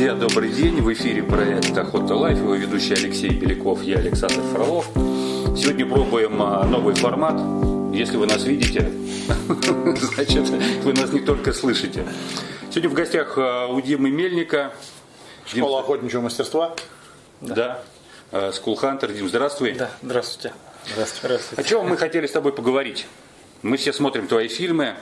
[0.00, 0.80] Друзья, добрый день.
[0.80, 2.38] В эфире проект «Охота Life».
[2.38, 4.88] Его ведущий Алексей Беляков, я Александр Фролов.
[4.94, 7.34] Сегодня пробуем а, новый формат.
[7.94, 8.80] Если вы нас видите,
[10.00, 10.48] значит,
[10.84, 12.06] вы нас не только слышите.
[12.70, 14.72] Сегодня в гостях а, у Димы Мельника.
[15.44, 16.74] Школа охотничьего мастерства.
[17.42, 17.82] Да.
[18.54, 19.12] School Hunter.
[19.12, 19.72] Дим, здравствуй.
[19.72, 20.54] Да, здравствуйте.
[20.94, 21.60] Здравствуйте.
[21.60, 23.06] О чем мы хотели с тобой поговорить?
[23.60, 24.94] Мы все смотрим твои фильмы,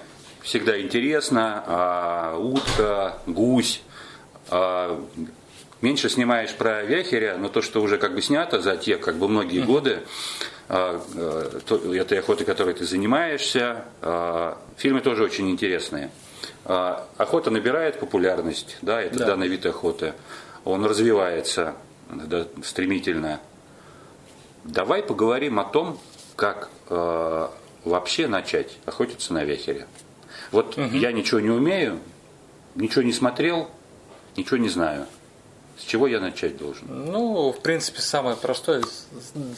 [0.43, 1.63] всегда интересно.
[1.69, 3.81] А, утка, гусь.
[4.51, 5.05] А,
[5.81, 9.29] меньше снимаешь про Вяхеря, но то, что уже как бы снято за те как бы
[9.29, 10.01] многие годы,
[10.69, 13.85] а, а, то, этой охотой, которой ты занимаешься,
[14.77, 16.11] фильмы тоже очень интересные.
[16.65, 19.27] Охота набирает популярность, да, это да.
[19.27, 20.15] данный вид охоты.
[20.65, 21.75] Он развивается
[22.11, 23.41] да, стремительно.
[24.65, 25.99] Давай поговорим о том,
[26.37, 27.49] как э,
[27.85, 29.87] вообще начать охотиться на вяхере.
[30.53, 30.97] Вот угу.
[30.97, 32.01] я ничего не умею,
[32.75, 33.71] ничего не смотрел,
[34.39, 35.07] ничего не знаю.
[35.77, 36.87] С чего я начать должен?
[36.89, 38.83] Ну, в принципе, самое простое,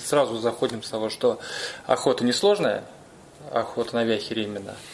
[0.04, 1.38] сразу заходим с того, что
[1.86, 2.84] охота несложная,
[3.52, 4.74] охота на вяхере именно–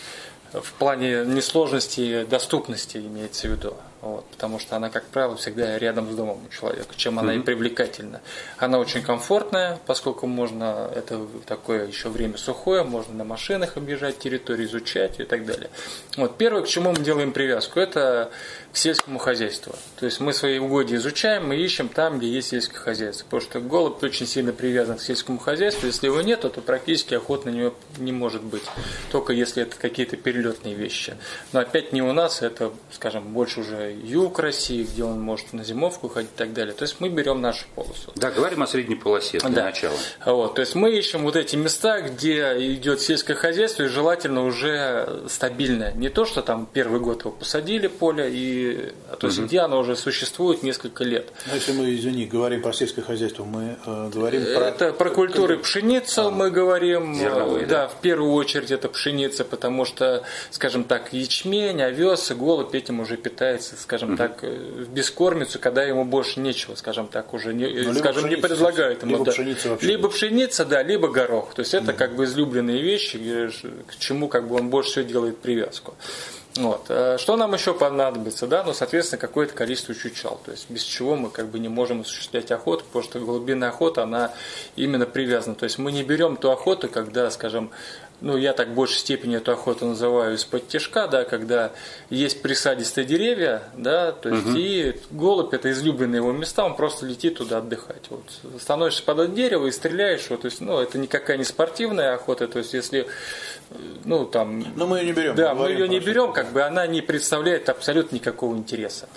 [0.52, 3.74] в плане несложности, доступности имеется в виду.
[4.06, 7.40] Вот, потому что она, как правило, всегда рядом с домом у человека, чем она mm-hmm.
[7.40, 8.20] и привлекательна.
[8.56, 14.68] Она очень комфортная, поскольку можно, это такое еще время сухое, можно на машинах объезжать территорию,
[14.68, 15.70] изучать и так далее.
[16.16, 18.30] Вот, первое, к чему мы делаем привязку, это
[18.72, 19.74] к сельскому хозяйству.
[19.98, 23.24] То есть мы свои угодья изучаем, мы ищем там, где есть сельское хозяйство.
[23.24, 25.86] Потому что голубь очень сильно привязан к сельскому хозяйству.
[25.86, 28.64] Если его нет, то практически охот на него не может быть.
[29.10, 31.16] Только если это какие-то перелетные вещи.
[31.52, 35.64] Но опять не у нас, это, скажем, больше уже юг России, где он может на
[35.64, 36.74] зимовку ходить и так далее.
[36.74, 38.12] То есть мы берем нашу полосу.
[38.16, 39.64] Да, говорим о средней полосе для да.
[39.64, 39.96] начала.
[40.24, 45.24] Вот, то есть мы ищем вот эти места, где идет сельское хозяйство и желательно уже
[45.28, 45.92] стабильное.
[45.92, 49.46] Не то, что там первый год его посадили поле и то есть угу.
[49.46, 51.30] где оно уже существует несколько лет.
[51.46, 54.64] Но если мы, извини, говорим про сельское хозяйство, мы э, говорим про...
[54.66, 57.14] Это про культуры пшеница а, мы говорим.
[57.14, 62.34] Зерновые, да, да, в первую очередь это пшеница, потому что, скажем так, ячмень, овес и
[62.34, 64.16] голубь этим уже питается, скажем угу.
[64.16, 68.34] так, э, в бескормицу, когда ему больше нечего, скажем так, уже не, ну, скажем, не
[68.34, 69.12] предлагают ему.
[69.12, 69.30] Либо да.
[69.30, 69.86] пшеница вообще.
[69.86, 71.54] Либо пшеница, да, либо горох.
[71.54, 71.98] То есть это угу.
[71.98, 73.16] как бы излюбленные вещи,
[73.86, 75.94] к чему как бы он больше всего делает привязку.
[76.56, 76.86] Вот.
[76.88, 78.46] Э, что нам еще понадобится?
[78.46, 78.64] Да?
[78.64, 80.40] Ну, соответственно, какое-то количество чучал.
[80.44, 84.02] То есть без чего мы как бы не можем осуществлять охоту, потому что глубинная охота,
[84.02, 84.32] она
[84.74, 85.54] именно привязана.
[85.54, 87.70] То есть мы не берем ту охоту, когда, скажем,
[88.20, 91.72] ну, я так в большей степени эту охоту называю из-под тяжка, да, когда
[92.10, 94.56] есть присадистые деревья, да, то есть угу.
[94.56, 98.04] и голубь это излюбленные его места, он просто летит туда отдыхать.
[98.10, 98.24] Вот
[98.60, 102.58] становишься под дерево и стреляешь, вот, то есть, ну, это никакая не спортивная охота, то
[102.58, 103.06] есть если
[104.04, 104.64] ну там.
[104.76, 105.34] Но мы ее не берем.
[105.34, 109.08] Да, мы ее не берем, как бы она не представляет абсолютно никакого интереса.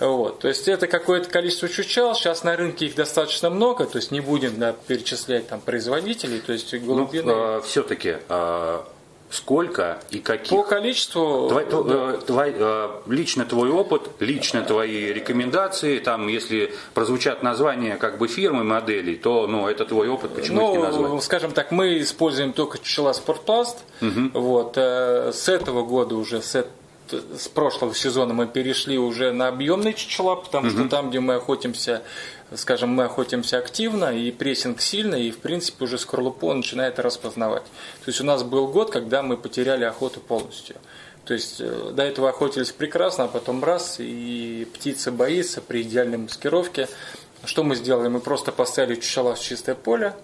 [0.00, 2.14] Вот, то есть это какое-то количество чучал.
[2.14, 6.52] Сейчас на рынке их достаточно много, то есть не будем да, перечислять там производителей, то
[6.52, 7.32] есть голубины.
[7.32, 8.41] Ну, э, все-таки э,
[9.32, 10.50] сколько и каких?
[10.50, 11.48] По количеству.
[11.48, 12.18] Твой, да.
[12.18, 18.62] твой, э, лично твой опыт, лично твои рекомендации, там, если прозвучат названия как бы фирмы,
[18.62, 21.22] моделей, то ну, это твой опыт, почему ну, их не назвать?
[21.22, 23.78] Скажем так, мы используем только чучела спортпласт.
[24.00, 24.30] Угу.
[24.34, 26.66] Вот, э, с этого года уже, с
[27.36, 30.78] с прошлого сезона мы перешли уже на объемные чучела, потому угу.
[30.78, 32.02] что там, где мы охотимся
[32.56, 37.64] скажем, мы охотимся активно, и прессинг сильный, и, в принципе, уже скорлупу начинает распознавать.
[38.04, 40.76] То есть у нас был год, когда мы потеряли охоту полностью.
[41.24, 46.18] То есть э, до этого охотились прекрасно, а потом раз, и птица боится при идеальной
[46.18, 46.88] маскировке.
[47.44, 48.08] Что мы сделали?
[48.08, 50.14] Мы просто поставили чучела в чистое поле,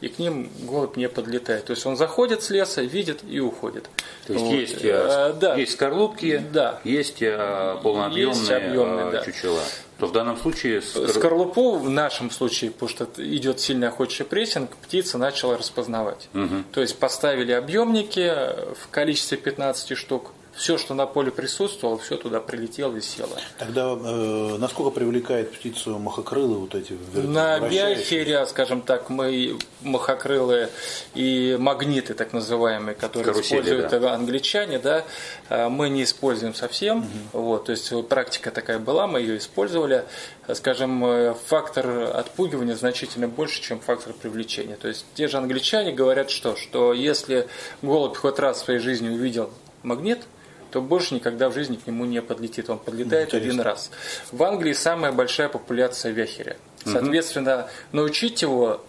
[0.00, 1.66] и к ним голубь не подлетает.
[1.66, 3.88] То есть он заходит с леса, видит и уходит.
[4.26, 4.54] То есть вот.
[4.54, 5.54] есть, а, да.
[5.54, 6.80] есть скорлупки, да.
[6.84, 9.24] есть полнообъемные есть объемные, да.
[9.24, 9.60] чучела.
[9.98, 11.08] То в данном случае скор...
[11.08, 16.28] скорлупу в нашем случае, потому что идет сильный охотничий прессинг, птица начала распознавать.
[16.34, 16.64] Угу.
[16.72, 18.32] То есть поставили объемники
[18.74, 23.36] в количестве 15 штук, все, что на поле присутствовало, все туда прилетело и село.
[23.58, 26.98] Тогда э, насколько привлекает птицу махокрылы вот эти?
[27.14, 30.68] На Биохере, скажм так, мы махокрылые
[31.14, 34.14] и магниты, так называемые, которые Карусели, используют да.
[34.14, 35.04] англичане, да,
[35.48, 36.98] э, мы не используем совсем.
[36.98, 37.40] Угу.
[37.40, 40.04] Вот, то есть практика такая была, мы ее использовали.
[40.52, 44.74] Скажем, э, фактор отпугивания значительно больше, чем фактор привлечения.
[44.74, 46.56] То есть те же англичане говорят что?
[46.56, 47.46] Что если
[47.80, 49.50] голубь хоть раз в своей жизни увидел
[49.84, 50.20] магнит,
[50.70, 52.70] то больше никогда в жизни к нему не подлетит.
[52.70, 53.48] Он подлетает Интересно.
[53.48, 53.90] один раз.
[54.32, 56.56] В Англии самая большая популяция вяхеря.
[56.84, 57.68] Соответственно, угу.
[57.92, 58.80] научить его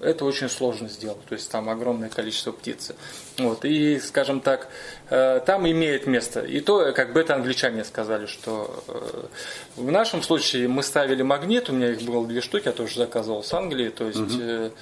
[0.00, 2.94] это очень сложно сделать, то есть там огромное количество птицы.
[3.38, 4.68] Вот, и, скажем так,
[5.08, 6.40] э, там имеет место.
[6.40, 9.22] И то, как бы это англичане сказали, что э,
[9.76, 13.42] в нашем случае мы ставили магнит, у меня их было две штуки, я тоже заказывал
[13.42, 14.72] с Англии, то есть угу.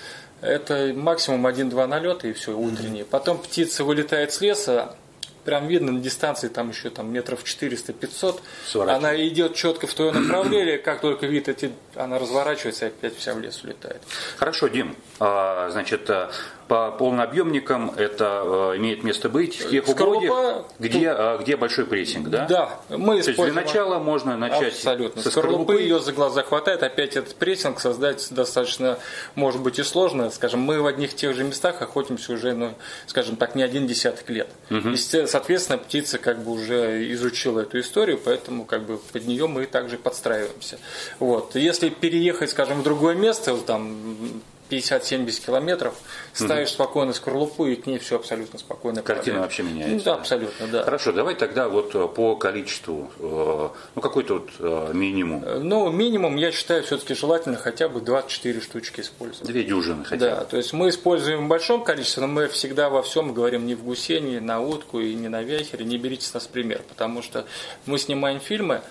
[0.40, 3.04] это максимум один-два налета и все, утренние.
[3.04, 4.96] Потом птица вылетает с леса,
[5.44, 8.40] прям видно на дистанции там еще там метров 400-500,
[8.88, 13.34] она идет четко в твое направление, как только видит эти, она разворачивается и опять вся
[13.34, 14.02] в лес улетает.
[14.36, 16.30] Хорошо, Дим, а, значит, э,
[16.68, 21.42] по полнообъемникам это э, имеет место быть в тех угодьях, где, тут...
[21.42, 22.46] где большой прессинг, да?
[22.46, 23.22] Да, мы.
[23.22, 25.22] То есть для начала можно начать Абсолютно.
[25.22, 25.80] со скорлупы.
[25.80, 28.98] ее за глаза хватает, опять этот прессинг создать достаточно,
[29.34, 30.30] может быть, и сложно.
[30.30, 32.74] Скажем, мы в одних тех же местах охотимся уже, ну,
[33.06, 34.48] скажем так, не один десяток лет.
[34.70, 34.90] Угу.
[34.90, 39.66] И, соответственно, птица как бы уже изучила эту историю, поэтому как бы под нее мы
[39.66, 40.78] также подстраиваемся.
[41.18, 41.54] Вот.
[41.54, 45.94] Если переехать, скажем, в другое место, там 50-70 километров,
[46.32, 46.74] ставишь угу.
[46.74, 49.02] спокойно скорлупу, и к ней все абсолютно спокойно.
[49.02, 50.04] Картина вообще меняется.
[50.04, 50.84] Да, абсолютно, да.
[50.84, 55.44] Хорошо, давай тогда вот э, по количеству, э, ну какой-то вот э, минимум.
[55.60, 59.46] Ну, минимум, я считаю, все-таки желательно хотя бы 24 штучки использовать.
[59.46, 60.30] Две дюжины хотя бы.
[60.30, 63.74] Да, то есть мы используем в большом количестве, но мы всегда во всем говорим не
[63.74, 67.22] в гусе, не на утку и не на вяхере, не берите с нас пример, потому
[67.22, 67.46] что
[67.86, 68.82] мы снимаем фильмы,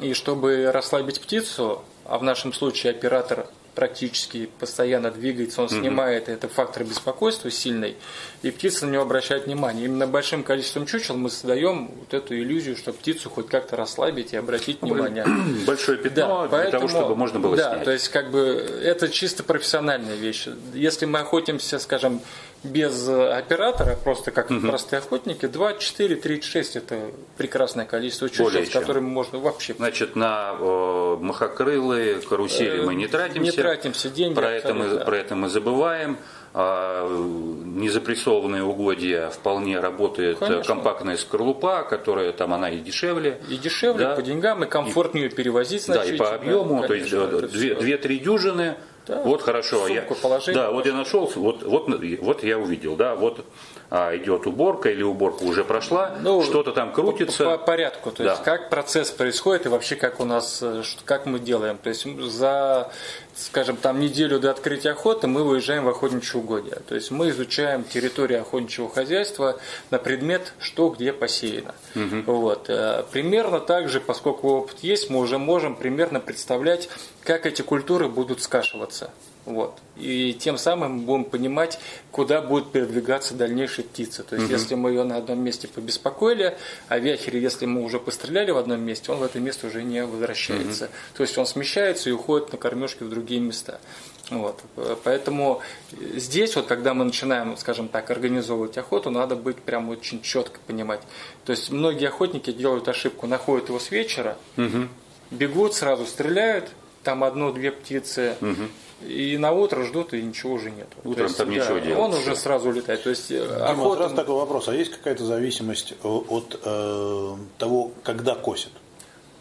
[0.00, 3.48] и чтобы расслабить птицу, а в нашем случае оператор
[3.78, 7.94] практически постоянно двигается, он снимает, это фактор беспокойства сильный,
[8.42, 9.84] и птица на него обращает внимание.
[9.84, 14.36] Именно большим количеством чучел мы создаем вот эту иллюзию, что птицу хоть как-то расслабить и
[14.36, 15.24] обратить внимание.
[15.66, 17.84] Большое пятно да, для поэтому, того, чтобы можно было да, снять.
[17.84, 18.40] то есть как бы
[18.82, 20.48] это чисто профессиональная вещь.
[20.74, 22.20] Если мы охотимся, скажем,
[22.64, 24.60] без оператора, просто как угу.
[24.66, 29.74] простые охотники, 2, 4, 36 это прекрасное количество чучел, с которыми можно вообще...
[29.74, 33.40] Значит, на э, махокрылые карусели мы не тратимся.
[33.40, 34.34] Не тратимся, деньги.
[34.34, 36.18] Про это, мы, про это мы забываем.
[36.54, 40.64] А, незапрессованные угодья вполне работает Конечно.
[40.64, 43.40] компактная скорлупа, которая там она и дешевле.
[43.48, 44.14] И дешевле, да.
[44.16, 48.18] по деньгам, и комфортнее и, перевозить Да, и по объему, да, конечно, то есть две-три
[48.18, 48.76] дюжины
[49.06, 49.86] да, вот хорошо.
[49.88, 50.04] Я,
[50.52, 51.88] да, вот я нашел, вот, вот,
[52.20, 53.42] вот я увидел, да, вот а,
[53.90, 57.44] идет уборка или уборка уже прошла, ну, что-то там крутится.
[57.44, 58.32] По, по порядку, то да.
[58.32, 61.78] есть как процесс происходит и вообще как у нас, э, как мы делаем.
[61.78, 62.90] То есть за,
[63.34, 66.80] скажем, там неделю до открытия охоты мы выезжаем в охотничье угодья.
[66.86, 69.58] То есть мы изучаем территорию охотничьего хозяйства
[69.90, 71.74] на предмет, что где посеяно.
[71.94, 72.30] Угу.
[72.32, 72.68] Вот.
[72.68, 76.90] Э, примерно так же, поскольку опыт есть, мы уже можем примерно представлять,
[77.24, 79.10] как эти культуры будут скашиваться.
[79.48, 79.78] Вот.
[79.96, 81.80] И тем самым мы будем понимать,
[82.10, 84.22] куда будет передвигаться дальнейшая птица.
[84.22, 84.52] То есть, угу.
[84.52, 86.58] если мы ее на одном месте побеспокоили,
[86.88, 90.04] а вяхере, если мы уже постреляли в одном месте, он в это место уже не
[90.04, 90.84] возвращается.
[90.84, 90.92] Угу.
[91.14, 93.80] То есть, он смещается и уходит на кормежки в другие места.
[94.28, 94.60] Вот.
[95.02, 95.62] Поэтому
[95.98, 101.00] здесь, вот, когда мы начинаем, скажем так, организовывать охоту, надо быть прям очень четко понимать.
[101.46, 104.88] То есть многие охотники делают ошибку, находят его с вечера, угу.
[105.30, 106.68] бегут, сразу стреляют,
[107.02, 108.68] там одну-две птицы, угу
[109.06, 110.88] и на утро ждут, и ничего уже нет.
[111.04, 111.98] Утром есть, там да, ничего делать.
[111.98, 113.02] Он уже сразу улетает.
[113.02, 114.02] То есть, Дима, охота...
[114.02, 114.68] раз такой вопрос.
[114.68, 118.72] А есть какая-то зависимость от э, того, когда косят?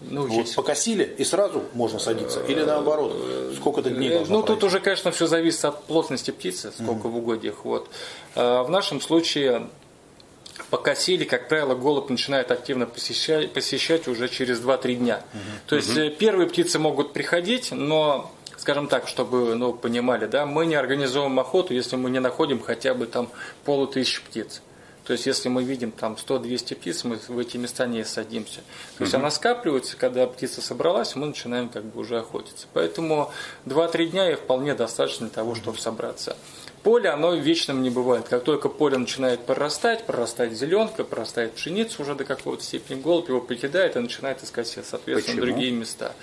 [0.01, 0.55] Ну, вот есть.
[0.55, 2.41] покосили и сразу можно садиться?
[2.47, 3.15] Или наоборот,
[3.55, 4.61] сколько-то дней должно Ну, пройти?
[4.61, 7.11] тут уже, конечно, все зависит от плотности птицы, сколько mm-hmm.
[7.11, 7.55] в угодьях.
[7.65, 7.89] Вот.
[8.35, 9.67] А в нашем случае
[10.69, 15.23] покосили, как правило, голубь начинает активно посещать, посещать уже через 2-3 дня.
[15.33, 15.41] Угу.
[15.67, 16.09] То есть угу.
[16.11, 21.73] первые птицы могут приходить, но скажем так, чтобы ну, понимали, да, мы не организуем охоту,
[21.73, 23.29] если мы не находим хотя бы там
[23.63, 24.61] полутысячи птиц.
[25.05, 28.59] То есть, если мы видим там 100-200 птиц, мы в эти места не садимся.
[28.97, 29.21] То есть, угу.
[29.21, 32.67] она скапливается, когда птица собралась, мы начинаем как бы уже охотиться.
[32.73, 33.31] Поэтому
[33.65, 36.35] 2-3 дня и вполне достаточно для того, чтобы собраться
[36.87, 38.29] поле, оно вечным не бывает.
[38.29, 43.41] Как только поле начинает прорастать, прорастает зеленка, прорастает пшеница уже до какого-то степени, голубь его
[43.41, 45.53] покидает и начинает искать себе, соответственно, Почему?
[45.53, 46.13] другие места.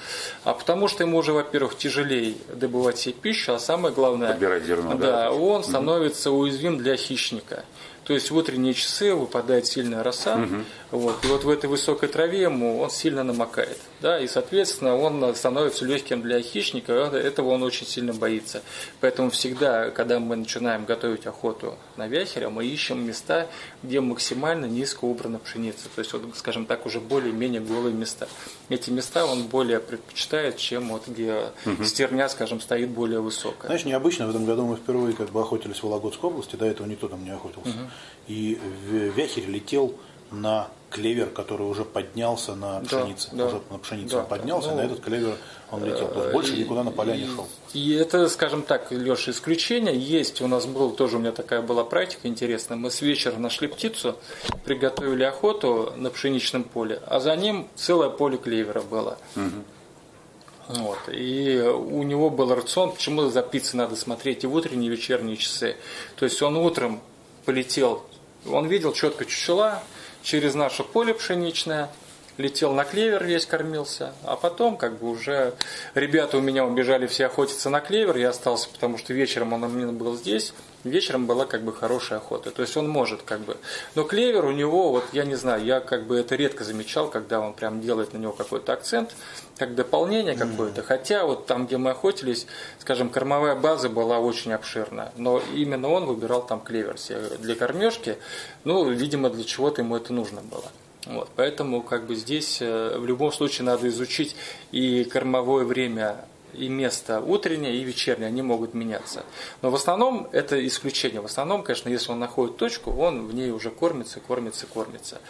[0.42, 4.94] А потому что ему уже, во-первых, тяжелее добывать себе пищу, а самое главное, Подбирать зерно,
[4.94, 7.64] да, да, он становится уязвим для хищника.
[8.04, 10.64] То есть в утренние часы выпадает сильная роса, угу.
[10.90, 13.78] вот, и вот в этой высокой траве ему он сильно намокает.
[14.00, 18.62] Да, и, соответственно, он становится легким для хищника, этого он очень сильно боится.
[19.00, 23.49] Поэтому всегда, когда мы начинаем готовить охоту на вяхеря, мы ищем места,
[23.82, 25.88] где максимально низко убрана пшеница.
[25.94, 28.28] То есть, вот, скажем так, уже более-менее голые места.
[28.68, 31.82] Эти места он более предпочитает, чем вот где угу.
[31.84, 33.68] стерня, скажем, стоит более высокая.
[33.68, 36.87] Знаешь, необычно, в этом году мы впервые как бы охотились в Вологодской области, до этого
[36.87, 37.70] никто там не охотился.
[37.70, 37.90] Угу.
[38.26, 39.94] И в Вяхере летел
[40.30, 43.28] на клевер, который уже поднялся на пшенице.
[43.32, 45.36] Да, уже на пшеницу да, он поднялся, ну, на этот клевер
[45.72, 46.08] он летел.
[46.08, 47.48] То есть больше никуда на поля не шел.
[47.72, 49.98] И это, скажем так, Леша, исключение.
[49.98, 52.78] Есть, у нас был, тоже у меня такая была практика интересная.
[52.78, 54.16] Мы с вечера нашли птицу,
[54.64, 59.18] приготовили охоту на пшеничном поле, а за ним целое поле клевера было.
[59.34, 60.78] Угу.
[60.80, 60.98] Вот.
[61.08, 64.96] И у него был рацион, почему за птицей надо смотреть и в утренние, и в
[64.96, 65.76] вечерние часы.
[66.16, 67.00] То есть он утром
[67.44, 68.04] полетел,
[68.46, 69.82] он видел четко чучела
[70.22, 71.90] через наше поле пшеничное,
[72.37, 75.55] летел на клевер, весь кормился, а потом как бы уже
[75.95, 79.69] ребята у меня убежали все охотиться на клевер, я остался, потому что вечером он у
[79.69, 83.57] меня был здесь, вечером была как бы хорошая охота, то есть он может как бы,
[83.95, 87.41] но клевер у него, вот я не знаю, я как бы это редко замечал, когда
[87.41, 89.14] он прям делает на него какой-то акцент,
[89.57, 92.47] как дополнение какое-то, хотя вот там, где мы охотились,
[92.81, 96.97] скажем, кормовая база была очень обширная, но именно он выбирал там клевер
[97.38, 98.19] для кормежки,
[98.64, 100.64] ну, видимо, для чего-то ему это нужно было.
[101.06, 104.37] Вот, поэтому как бы здесь э, в любом случае надо изучить
[104.73, 109.25] и кормовое время и место утреннее и вечернее, они могут меняться.
[109.61, 111.20] Но в основном это исключение.
[111.20, 115.20] В основном, конечно, если он находит точку, он в ней уже кормится, кормится, кормится.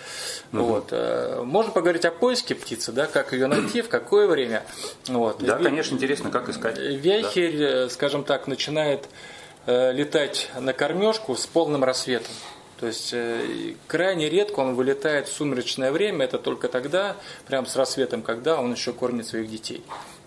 [0.52, 0.62] Угу.
[0.62, 0.88] Вот.
[0.90, 4.64] Э, можно поговорить о поиске птицы, да, как ее найти, в какое время.
[5.08, 5.38] Вот.
[5.42, 6.78] Да, конечно, интересно, как искать.
[6.78, 7.64] Вяхерь, да.
[7.64, 9.08] Э, скажем так, начинает
[9.66, 12.34] летать на кормежку с полным рассветом.
[12.80, 17.16] То есть э, крайне редко он вылетает в сумеречное время, это только тогда,
[17.46, 19.82] прям с рассветом, когда он еще кормит своих детей.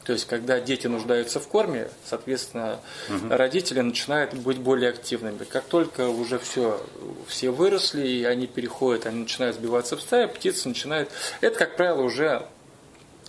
[0.07, 3.27] То есть, когда дети нуждаются в корме, соответственно, угу.
[3.29, 5.43] родители начинают быть более активными.
[5.43, 6.81] Как только уже все,
[7.27, 11.09] все выросли, и они переходят, они начинают сбиваться в стаю, птицы начинают...
[11.41, 12.47] Это, как правило, уже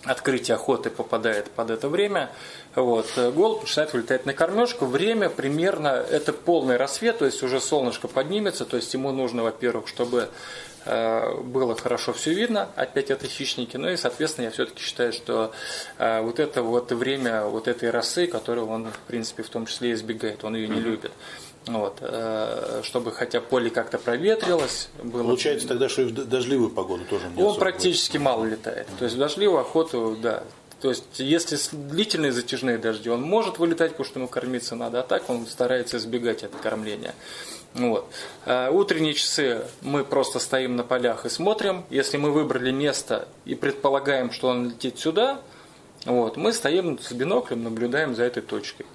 [0.05, 2.29] открытие охоты попадает под это время.
[2.75, 3.07] Вот.
[3.15, 4.85] Голубь начинает вылетать на кормежку.
[4.85, 9.87] Время примерно это полный рассвет, то есть уже солнышко поднимется, то есть ему нужно, во-первых,
[9.87, 10.29] чтобы
[10.85, 15.51] э, было хорошо все видно, опять это хищники, ну и, соответственно, я все-таки считаю, что
[15.97, 19.93] э, вот это вот время вот этой росы, которую он, в принципе, в том числе
[19.93, 21.11] избегает, он ее не любит.
[21.69, 24.89] Вот, э, чтобы хотя поле как-то проветрилось.
[25.03, 25.21] Было...
[25.21, 28.25] Получается тогда, что и в дождливую погоду тоже не Он практически будет.
[28.25, 28.87] мало летает.
[28.97, 30.43] То есть в дождливую охоту, да.
[30.81, 35.03] То есть, если длительные затяжные дожди, он может вылетать, потому что ему кормиться надо, а
[35.03, 37.13] так он старается избегать это кормления.
[37.75, 38.09] Вот.
[38.45, 41.85] А утренние часы мы просто стоим на полях и смотрим.
[41.91, 45.41] Если мы выбрали место и предполагаем, что он летит сюда,
[46.05, 48.85] вот, мы стоим с биноклем, наблюдаем за этой точкой.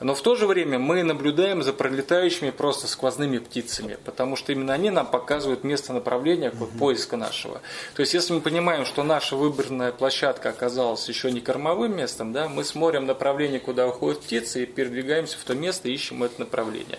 [0.00, 4.72] Но в то же время мы наблюдаем за пролетающими просто сквозными птицами, потому что именно
[4.72, 6.66] они нам показывают место направления угу.
[6.78, 7.60] поиска нашего.
[7.94, 12.48] То есть, если мы понимаем, что наша выбранная площадка оказалась еще не кормовым местом, да,
[12.48, 16.98] мы смотрим направление, куда уходят птицы, и передвигаемся в то место ищем это направление.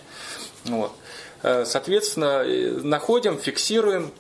[0.66, 0.94] Вот.
[1.42, 4.12] Э, соответственно, э, находим, фиксируем,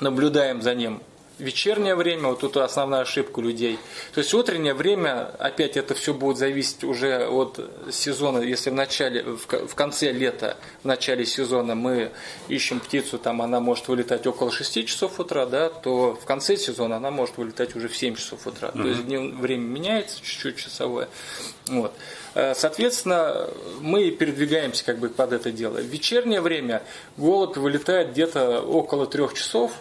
[0.00, 1.02] наблюдаем за ним
[1.42, 3.78] вечернее время, вот тут основная ошибка людей.
[4.14, 8.38] То есть утреннее время, опять это все будет зависеть уже от сезона.
[8.38, 12.12] Если в начале, в конце лета, в начале сезона мы
[12.48, 16.96] ищем птицу, там она может вылетать около 6 часов утра, да, то в конце сезона
[16.96, 18.68] она может вылетать уже в 7 часов утра.
[18.68, 18.82] Mm-hmm.
[18.82, 21.08] То есть днем время меняется чуть-чуть часовое.
[21.66, 21.92] Вот.
[22.34, 23.48] Э, соответственно,
[23.80, 25.78] мы передвигаемся как бы под это дело.
[25.78, 26.82] В вечернее время
[27.16, 29.72] голубь вылетает где-то около трех часов,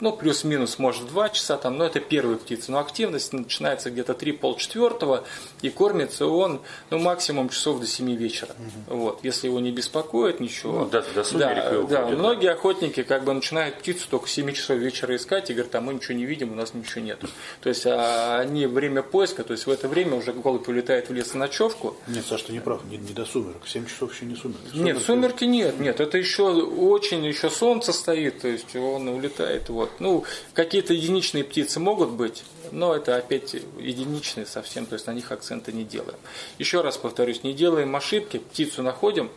[0.00, 2.70] ну, плюс-минус, может, 2 часа, там, но это первые птицы.
[2.70, 5.24] Но активность начинается где-то 3 полчетвертого,
[5.62, 6.60] и кормится он,
[6.90, 8.54] ну, максимум часов до 7 вечера.
[8.88, 8.96] Угу.
[8.96, 10.80] Вот, если его не беспокоит ничего.
[10.80, 14.78] Ну, до, до да, уходит, да, многие охотники как бы начинают птицу только 7 часов
[14.78, 17.20] вечера искать и говорят, а мы ничего не видим, у нас ничего нет.
[17.60, 21.12] То есть а они время поиска, то есть в это время уже голубь улетает в
[21.12, 21.96] лес на ночевку.
[22.06, 23.66] Нет, Саш, ты не прав, не, не до сумерок.
[23.66, 24.68] 7 часов еще не сумерки.
[24.70, 24.84] Сумерки.
[24.84, 29.85] Нет, сумерки нет, нет, это еще очень, еще солнце стоит, то есть он улетает, вот.
[29.98, 30.24] Ну,
[30.54, 35.72] какие-то единичные птицы могут быть, но это опять единичные совсем, то есть на них акцента
[35.72, 36.18] не делаем.
[36.58, 39.30] Еще раз повторюсь, не делаем ошибки, птицу находим,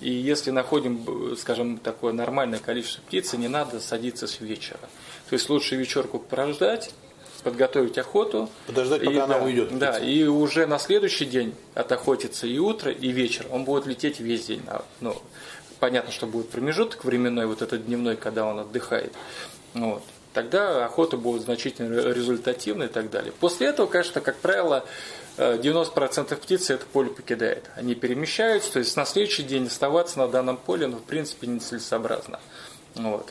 [0.00, 4.80] и если находим, скажем, такое нормальное количество птицы, не надо садиться с вечера.
[5.28, 6.90] То есть лучше вечерку прождать,
[7.42, 8.50] подготовить охоту.
[8.66, 9.78] Подождать, пока и, она да, уйдет.
[9.78, 13.46] Да, и уже на следующий день отохотиться и утро, и вечер.
[13.50, 14.62] Он будет лететь весь день.
[15.00, 15.16] Ну,
[15.80, 19.12] понятно, что будет промежуток временной, вот этот дневной, когда он отдыхает.
[19.76, 20.02] Вот.
[20.32, 23.32] Тогда охота будет значительно результативной и так далее.
[23.40, 24.84] После этого, конечно, как правило,
[25.38, 27.70] 90% э, птиц это поле покидает.
[27.74, 32.40] Они перемещаются, то есть на следующий день оставаться на данном поле, ну, в принципе, нецелесообразно.
[32.96, 33.30] Вот.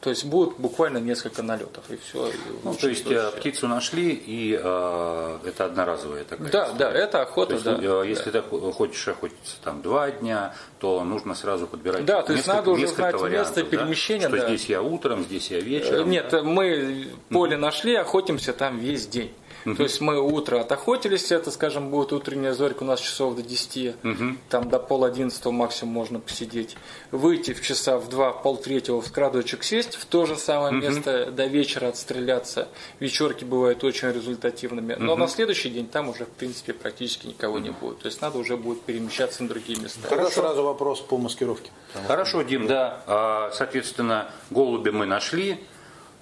[0.00, 2.28] То есть будет буквально несколько налетов и все.
[2.28, 2.32] И
[2.64, 6.50] ну, то есть э, птицу нашли и э, это одноразовая такая.
[6.50, 6.78] Да, история.
[6.78, 7.48] да, это охота.
[7.48, 8.42] То есть, да, э, если да.
[8.42, 12.04] ты хочешь охотиться там два дня, то нужно сразу подбирать.
[12.04, 14.28] Да, то есть надо уже знать место перемещения.
[14.28, 14.36] Да?
[14.36, 14.48] Что да.
[14.48, 16.10] здесь я утром, здесь я вечером.
[16.10, 16.42] Нет, да?
[16.42, 19.32] мы поле нашли, охотимся там весь день.
[19.64, 19.76] Угу.
[19.76, 23.96] То есть мы утро отохотились, это, скажем, будет утренняя зорька у нас часов до 10,
[24.02, 24.36] угу.
[24.48, 26.76] там до пол одиннадцатого максимум можно посидеть.
[27.10, 30.86] Выйти в часа в два, пол третьего в крадочек сесть, в то же самое угу.
[30.86, 32.68] место до вечера отстреляться.
[33.00, 34.94] Вечерки бывают очень результативными.
[34.98, 35.20] Но угу.
[35.20, 38.00] на следующий день там уже, в принципе, практически никого не будет.
[38.00, 40.08] То есть надо уже будет перемещаться на другие места.
[40.08, 40.42] Хорошо.
[40.42, 41.70] сразу вопрос по маскировке.
[42.06, 43.02] Хорошо, Дим, да.
[43.06, 45.58] А, соответственно, голуби мы нашли,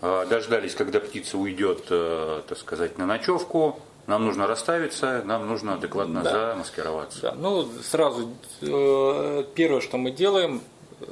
[0.02, 6.23] дождались, когда птица уйдет, э, так сказать, на ночевку, нам нужно расставиться, нам нужно адекватно
[6.23, 6.52] да.
[6.52, 7.21] замаскироваться.
[7.21, 7.35] Да.
[7.35, 10.61] Ну, сразу э, первое, что мы делаем,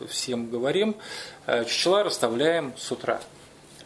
[0.09, 0.97] всем говорим,
[1.47, 3.21] э, чучела расставляем с утра.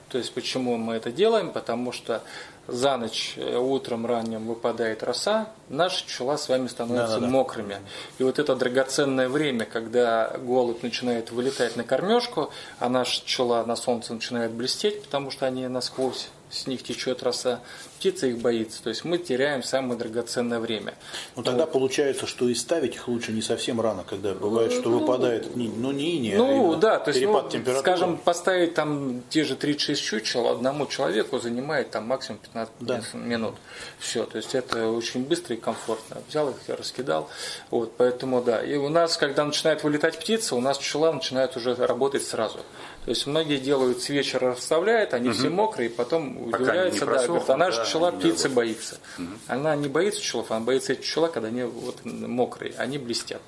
[0.09, 1.51] То есть почему мы это делаем?
[1.51, 2.23] Потому что
[2.67, 7.77] за ночь, э, утром ранним выпадает роса, наши пчела с вами становятся да, да, мокрыми.
[8.19, 13.77] И вот это драгоценное время, когда голубь начинает вылетать на кормежку, а наша пчела на
[13.77, 17.61] солнце начинает блестеть, потому что они насквозь с них течет роса,
[17.99, 18.83] птица их боится.
[18.83, 20.95] То есть мы теряем самое драгоценное время.
[21.37, 21.73] Ну тогда вот.
[21.73, 25.91] получается, что и ставить их лучше не совсем рано, когда бывает, что ну, выпадает, ну
[25.91, 27.81] не иния, ну, а да, то есть, перепад ну, температуры.
[27.81, 33.01] Скажем, поставить там те же 36 чучел одному человеку занимает там максимум 15 да.
[33.15, 33.55] минут.
[33.99, 36.19] Все, то есть это очень быстро и комфортно.
[36.29, 37.29] Взял их, раскидал.
[37.71, 38.63] Вот, поэтому да.
[38.63, 42.61] И у нас, когда начинает вылетать птица, у нас пчела начинает уже работать сразу.
[43.05, 45.37] То есть многие делают с вечера расставляют, они угу.
[45.37, 48.97] все мокрые, потом Пока удивляются, да, говорят, она же пчела птицы боится.
[49.19, 49.27] Угу.
[49.49, 53.43] Она не боится пчелов, она боится эти пчела, когда они вот мокрые, они блестят.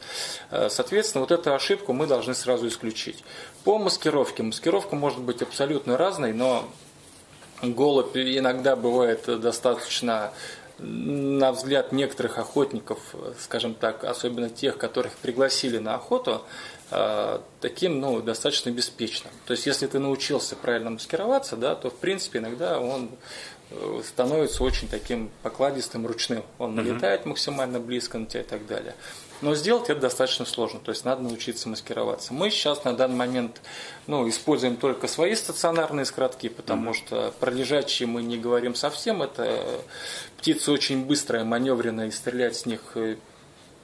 [0.50, 3.24] Э, соответственно, вот эту ошибку мы должны сразу исключить.
[3.64, 4.42] По маскировке.
[4.42, 6.68] Маскировка может быть абсолютно разной, но
[7.62, 10.32] голубь иногда бывает достаточно
[10.78, 12.98] на взгляд некоторых охотников,
[13.40, 16.42] скажем так, особенно тех, которых пригласили на охоту,
[17.60, 19.32] таким ну, достаточно беспечным.
[19.46, 23.10] То есть, если ты научился правильно маскироваться, да, то, в принципе, иногда он
[23.70, 26.44] э, становится очень таким покладистым, ручным.
[26.58, 27.30] Он налетает угу.
[27.30, 28.94] максимально близко на тебя и так далее.
[29.42, 32.32] Но сделать это достаточно сложно, то есть надо научиться маскироваться.
[32.32, 33.60] Мы сейчас на данный момент
[34.06, 39.22] ну, используем только свои стационарные скоротки, потому mm что про лежачие мы не говорим совсем.
[39.22, 39.80] Это
[40.38, 43.16] птицы очень быстрая, маневренная, и стрелять с них э,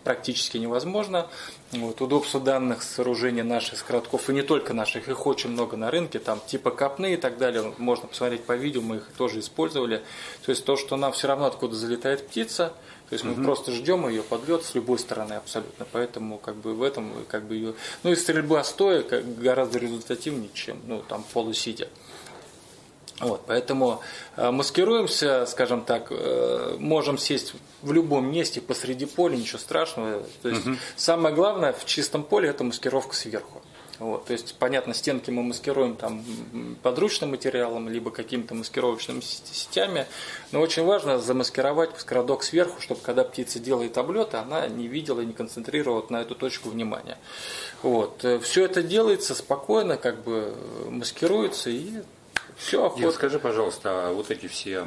[0.03, 1.29] практически невозможно.
[1.73, 6.19] Вот, удобство данных сооружений наших скоротков, и не только наших, их очень много на рынке,
[6.19, 10.03] там типа капны и так далее, можно посмотреть по видео, мы их тоже использовали.
[10.45, 12.75] То есть то, что нам все равно откуда залетает птица,
[13.13, 13.43] то есть мы угу.
[13.43, 15.87] просто ждем ее подлет с любой стороны абсолютно.
[15.93, 17.75] Поэтому как бы в этом как бы ее.
[18.05, 21.89] Ну и стрельба стоя гораздо результативнее, чем ну, там полусидя.
[23.23, 24.01] Вот, поэтому
[24.37, 30.25] э, маскируемся, скажем так, э, можем сесть в любом месте посреди поля, ничего страшного.
[30.43, 30.77] То есть угу.
[30.97, 33.63] самое главное в чистом поле это маскировка сверху.
[34.01, 36.25] Вот, то есть, понятно, стенки мы маскируем там
[36.83, 40.07] подручным материалом, либо какими-то маскировочными сетями,
[40.51, 45.27] но очень важно замаскировать скородок сверху, чтобы когда птица делает облеты, она не видела и
[45.27, 47.17] не концентрировала на эту точку внимания.
[47.85, 48.25] Вот.
[48.25, 50.53] Э, Все это делается спокойно, как бы
[50.89, 52.03] маскируется и
[52.57, 53.05] все охотно.
[53.05, 54.87] Нет, скажи, пожалуйста, а вот эти все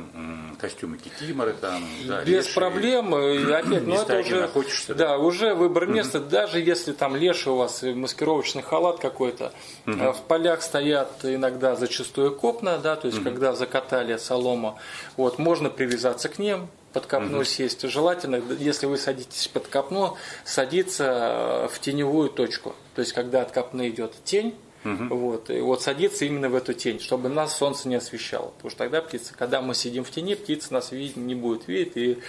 [0.60, 3.14] костюмы кикиморы там, да, без леши, проблем,
[3.54, 4.50] опять, ну это уже,
[4.88, 6.30] да, да, уже выбор места, угу.
[6.30, 9.54] даже если там леший у вас маскировочный халат какой-то,
[9.86, 10.14] угу.
[10.14, 13.26] в полях стоят иногда зачастую копна, да, то есть угу.
[13.26, 14.80] когда закатали солому,
[15.18, 17.44] вот можно привязаться к ним, под копну угу.
[17.44, 17.82] сесть.
[17.82, 20.16] Желательно, если вы садитесь под копну,
[20.46, 22.74] садиться в теневую точку.
[22.96, 25.16] То есть, когда от копны идет тень, Угу.
[25.16, 28.52] Вот, и вот садиться именно в эту тень, чтобы нас солнце не освещало.
[28.52, 31.98] Потому что тогда птица, когда мы сидим в тени, птица нас видеть, не будет видеть
[31.98, 32.20] и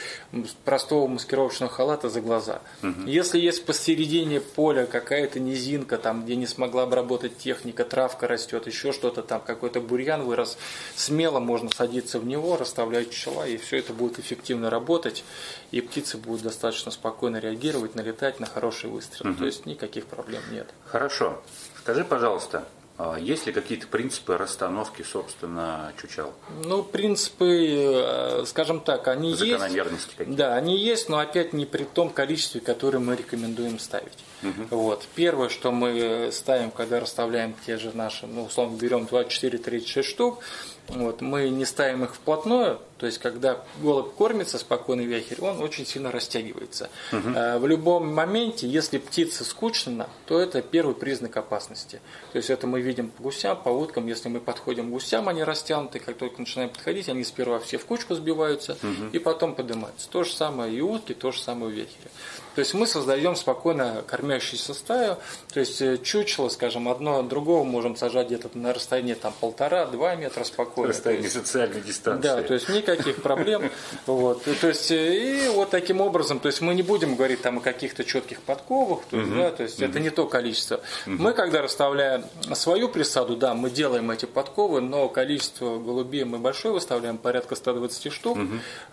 [0.64, 2.62] простого маскировочного халата за глаза.
[2.82, 3.02] Угу.
[3.06, 8.92] Если есть посередине поля какая-то низинка, там, где не смогла обработать техника, травка растет, еще
[8.92, 10.56] что-то там, какой-то бурьян вырос,
[10.94, 15.24] смело можно садиться в него, расставлять пчела, и все это будет эффективно работать,
[15.72, 19.30] и птицы будут достаточно спокойно реагировать, налетать на хороший выстрел.
[19.30, 19.38] Угу.
[19.38, 20.68] То есть никаких проблем нет.
[20.86, 21.42] Хорошо.
[21.86, 22.64] Скажи, пожалуйста,
[22.98, 26.32] а есть ли какие-то принципы расстановки, собственно, чучел?
[26.64, 30.16] Ну, принципы, э, скажем так, они Закономерности есть.
[30.16, 30.36] какие-то.
[30.36, 34.18] Да, они есть, но опять не при том количестве, которое мы рекомендуем ставить.
[34.42, 34.76] Угу.
[34.76, 35.06] Вот.
[35.14, 40.42] Первое, что мы ставим, когда расставляем те же наши, ну, условно, берем 24-36 штук,
[40.88, 45.84] вот, мы не ставим их вплотную, То есть, когда голубь кормится, спокойный вяхерь, он очень
[45.84, 46.88] сильно растягивается.
[47.12, 47.58] Угу.
[47.58, 52.00] В любом моменте, если птица скучна, то это первый признак опасности.
[52.32, 54.06] То есть, это мы видим по гусям, по уткам.
[54.06, 55.98] Если мы подходим к гусям, они растянуты.
[55.98, 59.10] Как только начинаем подходить, они сперва все в кучку сбиваются угу.
[59.12, 60.08] и потом поднимаются.
[60.08, 62.10] То же самое и утки, то же самое у вяхеря.
[62.56, 65.18] То есть мы создаем спокойно кормящуюся стаю,
[65.52, 70.42] то есть э, чучело, скажем, одно другого можем сажать где-то на расстоянии там полтора-два метра
[70.42, 70.88] спокойно.
[70.94, 72.22] Расстояние социальной дистанции.
[72.22, 73.70] Да, то есть никаких проблем.
[74.06, 74.44] Вот.
[74.44, 77.60] То есть, э, и вот таким образом, то есть мы не будем говорить там о
[77.60, 80.80] каких-то четких подковах, то есть, да, то есть это не то количество.
[81.04, 86.72] Мы когда расставляем свою присаду, да, мы делаем эти подковы, но количество голубей мы большое
[86.72, 88.38] выставляем, порядка 120 штук.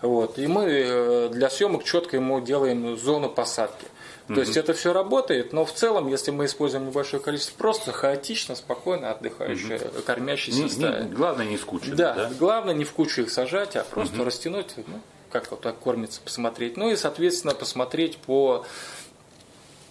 [0.02, 0.38] Вот.
[0.38, 3.86] И мы э, для съемок четко ему делаем зону посадки посадки.
[4.26, 8.54] То есть это все работает, но в целом, если мы используем небольшое количество, просто хаотично,
[8.54, 10.02] спокойно отдыхающие, угу.
[10.04, 11.08] кормящиеся стаи.
[11.08, 11.94] Главное не в кучу.
[11.94, 14.24] Да, да, главное не в кучу их сажать, а просто угу.
[14.24, 16.78] растянуть, ну, как вот так кормится, посмотреть.
[16.78, 18.64] Ну и, соответственно, посмотреть по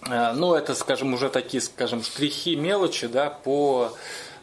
[0.08, 3.92] э, ну, это, скажем, уже такие, скажем, штрихи, мелочи, да, по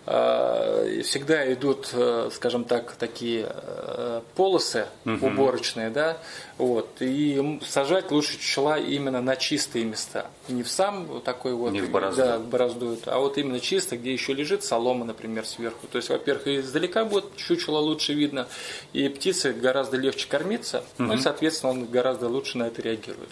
[0.03, 5.27] всегда идут, э, скажем так, такие э, полосы угу.
[5.27, 6.17] уборочные, да,
[6.57, 11.81] вот, и сажать лучше чела именно на чистые места, не в сам такой вот, не
[11.81, 12.21] в борозду.
[12.21, 16.09] да, в борозду, а вот именно чисто, где еще лежит солома, например, сверху, то есть,
[16.09, 18.47] во-первых, издалека будет чучело лучше видно,
[18.93, 21.09] и птице гораздо легче кормиться, угу.
[21.09, 23.29] ну и, соответственно, он гораздо лучше на это реагирует,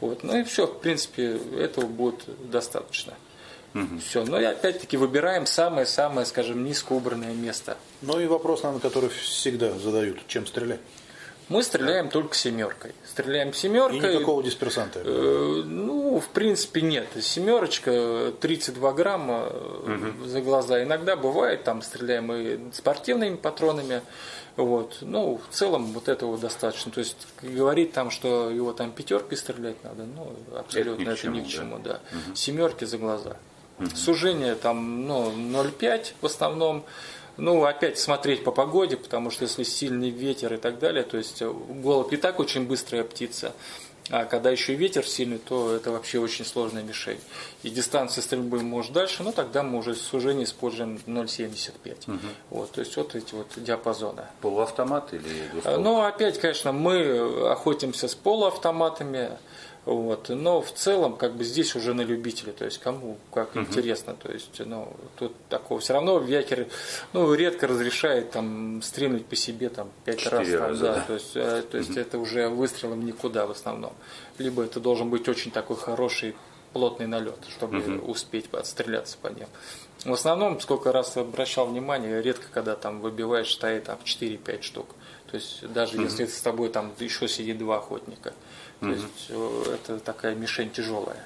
[0.00, 3.14] вот, ну и все, в принципе, этого будет достаточно.
[3.74, 3.98] Угу.
[4.00, 4.24] Все.
[4.24, 7.76] Но и опять-таки выбираем самое-самое, скажем, низко убранное место.
[8.02, 10.26] Ну и вопрос, наверное, который всегда задают.
[10.26, 10.80] Чем стрелять?
[11.50, 12.12] Мы стреляем да.
[12.12, 12.94] только семеркой.
[13.04, 14.12] Стреляем семеркой.
[14.12, 15.00] И никакого дисперсанта?
[15.04, 17.08] Э, ну, в принципе, нет.
[17.20, 20.26] Семерочка 32 грамма угу.
[20.26, 20.80] за глаза.
[20.80, 24.02] Иногда бывает, там стреляем и спортивными патронами.
[24.54, 24.98] Вот.
[25.00, 26.92] Ну, в целом вот этого достаточно.
[26.92, 31.20] То есть говорить там, что его там пятеркой стрелять надо, ну, абсолютно это ни, это
[31.20, 31.94] чему, ни к чему, да.
[31.94, 32.00] да.
[32.28, 32.36] Угу.
[32.36, 33.36] Семерки за глаза.
[33.80, 33.96] Угу.
[33.96, 36.84] Сужение там ну, 0,5 в основном.
[37.36, 41.42] Ну, опять смотреть по погоде, потому что если сильный ветер и так далее, то есть
[41.42, 43.54] голубь и так очень быстрая птица.
[44.10, 47.20] А когда еще ветер сильный, то это вообще очень сложная мишень.
[47.62, 52.10] И дистанция стрельбы может дальше, но тогда мы уже сужение используем 0,75.
[52.10, 52.18] Угу.
[52.50, 54.24] Вот, то есть вот эти вот диапазоны.
[54.40, 55.80] Полуавтомат или двустволка?
[55.80, 59.30] Ну, опять, конечно, мы охотимся с полуавтоматами.
[59.86, 60.28] Вот.
[60.28, 63.60] Но в целом, как бы здесь уже на любителя, то есть кому как угу.
[63.60, 66.68] интересно, то есть, ну, тут такого все равно Вякер,
[67.12, 71.32] ну, редко разрешает там стрельнуть по себе там пять раз, там, да, да, то есть,
[71.34, 72.00] э, то есть угу.
[72.00, 73.92] это уже выстрелом никуда в основном.
[74.38, 76.36] Либо это должен быть очень такой хороший
[76.72, 78.10] плотный налет, чтобы угу.
[78.10, 79.46] успеть отстреляться по ним.
[80.04, 84.94] В основном, сколько раз обращал внимание, редко когда там выбиваешь стаи там 4-5 штук.
[85.30, 86.04] То есть даже угу.
[86.04, 88.32] если с тобой там еще сидит два охотника.
[88.80, 91.22] То есть э, это такая мишень тяжелая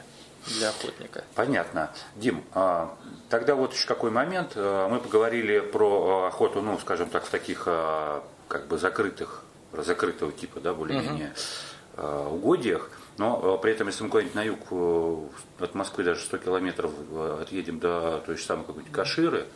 [0.46, 1.24] для охотника.
[1.34, 1.90] Понятно.
[2.16, 2.96] Дим, а,
[3.30, 4.52] тогда вот еще какой момент.
[4.56, 7.64] Э, мы поговорили про охоту, ну, скажем так, в таких
[8.48, 11.32] как бы закрытых, закрытого типа, да, более-менее
[11.96, 12.36] угу.
[12.36, 12.90] угодьях.
[13.16, 16.90] Но при этом, если мы куда-нибудь на юг от Москвы даже 100 километров
[17.40, 19.46] отъедем до той же самой какой-нибудь Каширы,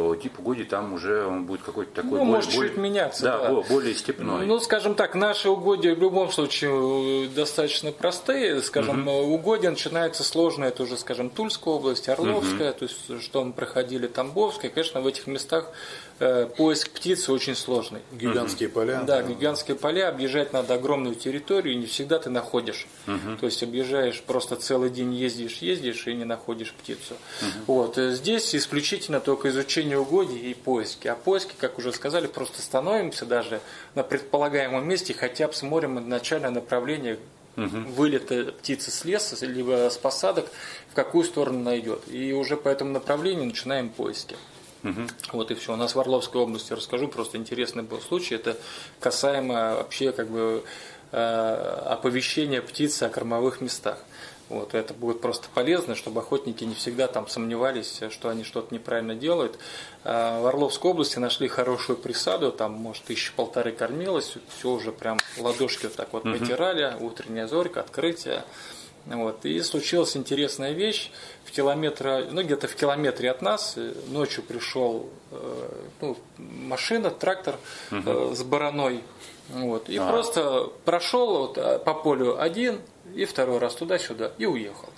[0.00, 3.22] то тип угодий там уже он будет какой-то такой ну, более, может более, чуть меняться.
[3.22, 4.46] Да, да, более степной.
[4.46, 8.62] Ну, скажем так, наши угодья в любом случае достаточно простые.
[8.62, 9.34] Скажем, угу.
[9.34, 12.78] угодья начинаются сложные, это уже, скажем, Тульская область, Орловская, угу.
[12.78, 14.70] то есть что мы проходили, Тамбовская.
[14.70, 15.66] Конечно, в этих местах
[16.20, 18.00] э, поиск птицы очень сложный.
[18.12, 18.76] Гигантские угу.
[18.76, 19.02] поля.
[19.02, 22.86] Да, гигантские поля, объезжать надо огромную территорию, и не всегда ты находишь.
[23.08, 23.38] Угу.
[23.40, 27.14] То есть объезжаешь, просто целый день ездишь, ездишь и не находишь птицу.
[27.40, 27.74] Угу.
[27.74, 27.98] Вот.
[27.98, 31.08] Э, здесь исключительно только изучение изучение угодий и поиски.
[31.08, 33.60] А поиски, как уже сказали, просто становимся даже
[33.94, 37.18] на предполагаемом месте, хотя бы смотрим начальное направление
[37.56, 37.78] угу.
[37.96, 40.46] вылета птицы с леса, либо с посадок,
[40.90, 42.02] в какую сторону найдет.
[42.08, 44.36] И уже по этому направлению начинаем поиски.
[44.82, 45.00] Угу.
[45.32, 45.72] Вот и все.
[45.72, 48.34] У нас в Орловской области расскажу, просто интересный был случай.
[48.34, 48.56] Это
[48.98, 50.64] касаемо вообще как бы
[51.12, 53.98] э, оповещения птицы о кормовых местах.
[54.50, 59.14] Вот, это будет просто полезно, чтобы охотники не всегда там сомневались, что они что-то неправильно
[59.14, 59.60] делают.
[60.02, 65.18] А, в Орловской области нашли хорошую присаду, там, может, тысячи полторы кормилось, все уже прям
[65.38, 68.42] ладошки вот так вот вытирали, утренняя зорька, открытие.
[69.06, 69.44] Вот.
[69.44, 71.10] И случилась интересная вещь.
[71.44, 75.68] В километре, ну где-то в километре от нас э, ночью пришел э,
[76.00, 77.56] ну, машина, трактор
[77.90, 78.34] угу.
[78.34, 79.02] с бараной.
[79.48, 79.88] Вот.
[79.88, 80.08] И а.
[80.08, 82.80] просто прошел вот, по полю один,
[83.14, 84.90] и второй раз туда-сюда, и уехал.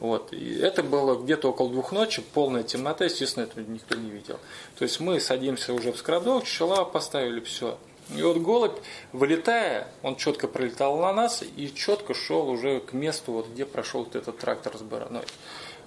[0.00, 0.32] Вот.
[0.32, 4.38] И это было где-то около двух ночи, полная темнота, естественно, этого никто не видел.
[4.78, 7.78] То есть мы садимся уже в скрадок, чела поставили, все.
[8.16, 8.78] И вот голубь,
[9.12, 14.04] вылетая, он четко пролетал на нас и четко шел уже к месту, вот, где прошел
[14.04, 15.22] вот этот трактор с бараной.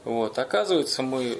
[0.04, 0.40] Вот.
[0.40, 1.40] Оказывается, мы...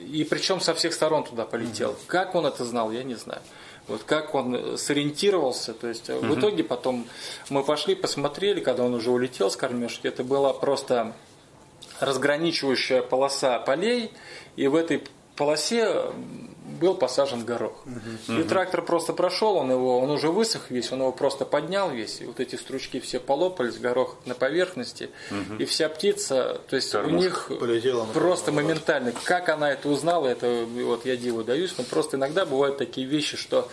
[0.00, 1.90] И причем со всех сторон туда полетел.
[1.90, 1.98] Угу.
[2.08, 3.40] Как он это знал, я не знаю.
[3.86, 6.26] Вот как он сориентировался, то есть угу.
[6.26, 7.06] в итоге потом
[7.50, 11.14] мы пошли, посмотрели, когда он уже улетел с кормежки, это была просто
[12.00, 14.12] разграничивающая полоса полей,
[14.56, 15.04] и в этой
[15.36, 16.12] полосе
[16.76, 17.84] был посажен горох.
[17.86, 18.38] Угу.
[18.38, 22.20] И трактор просто прошел, он его, он уже высох весь, он его просто поднял весь,
[22.20, 25.56] и вот эти стручки все полопались, горох на поверхности, угу.
[25.58, 30.66] и вся птица, то есть Кормушка у них просто моментально, как она это узнала, это
[30.66, 33.68] вот я диву даюсь, но просто иногда бывают такие вещи, что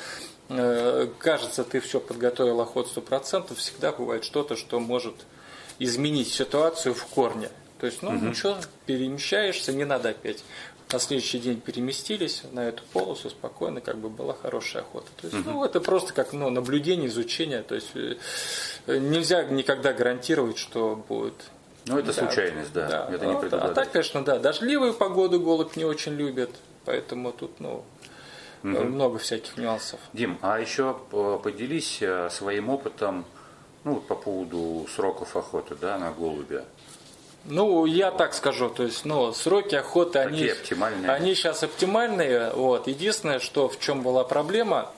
[0.50, 5.16] э, кажется, ты все подготовил охот 100%, всегда бывает что-то, что может
[5.80, 7.50] изменить ситуацию в корне.
[7.80, 8.28] То есть, ну угу.
[8.28, 10.44] ничего, перемещаешься, не надо опять
[10.92, 15.08] на следующий день переместились на эту полосу спокойно, как бы была хорошая охота.
[15.22, 17.64] То есть, ну, это просто как ну, наблюдение, изучение.
[17.64, 18.18] То есть э,
[18.88, 21.36] нельзя никогда гарантировать, что будет.
[21.86, 22.88] Ну, это да, случайность, да.
[22.88, 23.16] да.
[23.16, 24.40] Это не а, а так, конечно, да.
[24.40, 26.52] Дождливую погоду голубь не очень любит,
[26.86, 27.84] поэтому тут, ну,
[28.64, 28.84] угу.
[28.84, 30.00] много всяких нюансов.
[30.14, 30.98] Дим, а еще
[31.44, 33.26] поделись э, своим опытом
[33.84, 36.66] ну, по поводу сроков охоты да, на голубя.
[37.46, 41.12] Ну, я так скажу, то есть, ну, сроки охоты, они, оптимальные?
[41.12, 42.52] они сейчас оптимальные.
[42.52, 42.88] Вот.
[42.88, 44.92] Единственное, что в чем была проблема,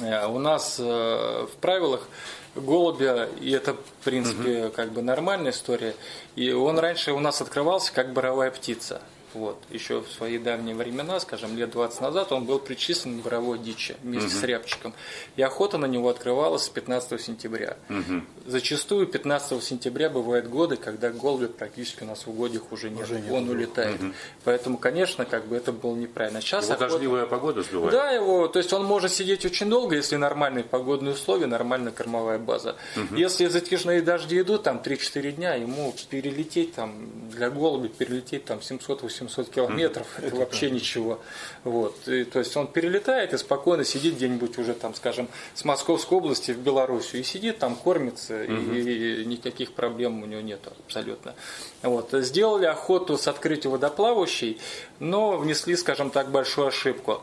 [0.00, 2.08] э, у нас э, в правилах
[2.54, 4.72] голубя, и это, в принципе, угу.
[4.72, 5.94] как бы нормальная история,
[6.36, 9.02] и он раньше у нас открывался как боровая птица.
[9.34, 9.58] Вот.
[9.70, 13.96] Еще в свои давние времена, скажем, лет 20 назад, он был причислен к боровой дичи
[14.02, 14.36] вместе угу.
[14.36, 14.94] с рябчиком.
[15.36, 17.76] И охота на него открывалась с 15 сентября.
[17.88, 18.22] Угу.
[18.46, 23.04] Зачастую 15 сентября бывают годы, когда голуби практически у нас в угодьях уже нет.
[23.04, 23.32] Уже нет.
[23.32, 24.02] Он улетает.
[24.02, 24.12] Угу.
[24.44, 26.40] Поэтому, конечно, как бы это было неправильно.
[26.40, 26.90] Сейчас его охота...
[26.90, 27.92] дождливая погода сбивает?
[27.92, 32.38] Да, его, то есть он может сидеть очень долго, если нормальные погодные условия, нормальная кормовая
[32.38, 32.76] база.
[32.96, 33.16] Угу.
[33.16, 39.21] Если затяжные дожди идут, там 3-4 дня, ему перелететь там, для голуби перелететь там 700-800
[39.22, 40.26] 800 километров, mm-hmm.
[40.26, 41.20] это вообще ничего.
[41.64, 42.08] Вот.
[42.08, 46.52] И, то есть он перелетает и спокойно сидит где-нибудь уже там, скажем, с Московской области
[46.52, 48.80] в Белоруссию и сидит там, кормится, mm-hmm.
[48.80, 51.34] и, и никаких проблем у него нет абсолютно.
[51.82, 52.10] Вот.
[52.12, 54.60] Сделали охоту с открытием водоплавающей,
[54.98, 57.22] но внесли, скажем так, большую ошибку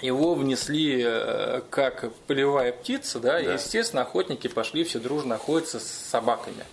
[0.00, 3.40] его внесли э, как полевая птица, да, да.
[3.40, 6.64] и, естественно, охотники пошли все дружно охотиться с собаками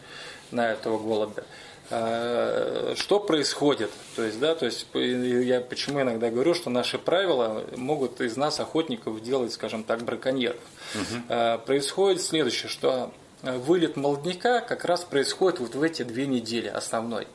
[0.52, 1.44] на этого голубя.
[1.92, 3.92] А, что происходит.
[4.16, 8.60] То есть, да, то есть я почему иногда говорю, что наши правила могут из нас
[8.60, 10.62] охотников делать, скажем так, браконьеров.
[10.96, 11.62] Угу.
[11.66, 17.28] Происходит следующее, что вылет молодняка как раз происходит вот в эти две недели основной.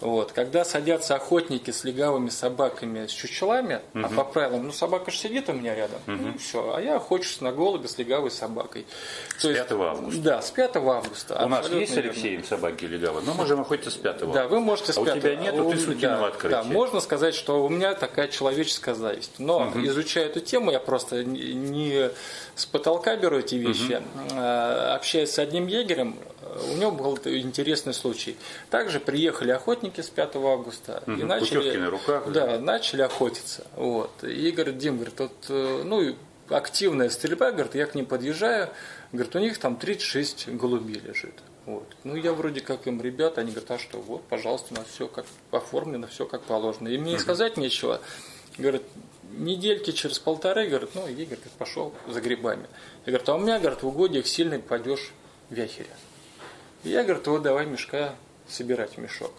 [0.00, 0.32] Вот.
[0.32, 4.04] Когда садятся охотники с легавыми собаками, с чучелами, угу.
[4.04, 6.16] а по правилам, ну собака же сидит у меня рядом, угу.
[6.16, 8.86] ну все, а я охочусь на голубя с легавой собакой.
[9.36, 10.20] С То 5 есть, августа?
[10.22, 11.42] Да, с 5 августа.
[11.44, 14.42] У нас есть Алексей собаки легавые, но можем охотиться с 5 августа.
[14.42, 16.62] Да, вы можете с 5 а у тебя нет, ты слетел да, открытие.
[16.62, 19.32] Да, можно сказать, что у меня такая человеческая зависть.
[19.38, 19.80] Но угу.
[19.84, 22.10] изучая эту тему, я просто не
[22.54, 24.02] с потолка беру эти вещи.
[24.30, 24.40] Угу.
[24.94, 26.16] Общаясь с одним егерем,
[26.72, 28.36] у него был интересный случай.
[28.70, 32.58] Также приехали охотники с 5 августа угу, и начали, на руках, да, да.
[32.58, 33.66] начали охотиться.
[33.76, 34.24] Вот.
[34.24, 36.14] И говорит, Дим, говорит, вот, э, ну,
[36.48, 38.70] активная стрельба, говорит, я к ним подъезжаю,
[39.12, 41.34] говорит, у них там 36 голубей лежит.
[41.66, 41.86] Вот.
[42.04, 45.06] Ну, я вроде как им, ребята, они говорят, а что, вот, пожалуйста, у нас все
[45.06, 46.88] как оформлено, все как положено.
[46.88, 47.20] И мне угу.
[47.20, 48.00] сказать нечего.
[48.58, 48.82] Говорит,
[49.32, 52.66] недельки через полторы, говорит, ну, и, говорит, пошел за грибами.
[53.06, 55.12] Я говорю, а у меня, говорит, в угодьях сильный падеж
[55.50, 55.94] вяхеря.
[56.82, 58.14] Я, говорит, вот давай мешка
[58.48, 59.32] собирать мешок.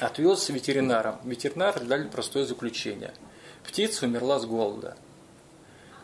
[0.00, 1.16] Отвез с ветеринаром.
[1.24, 3.14] Ветеринар дали простое заключение.
[3.64, 4.96] Птица умерла с голода.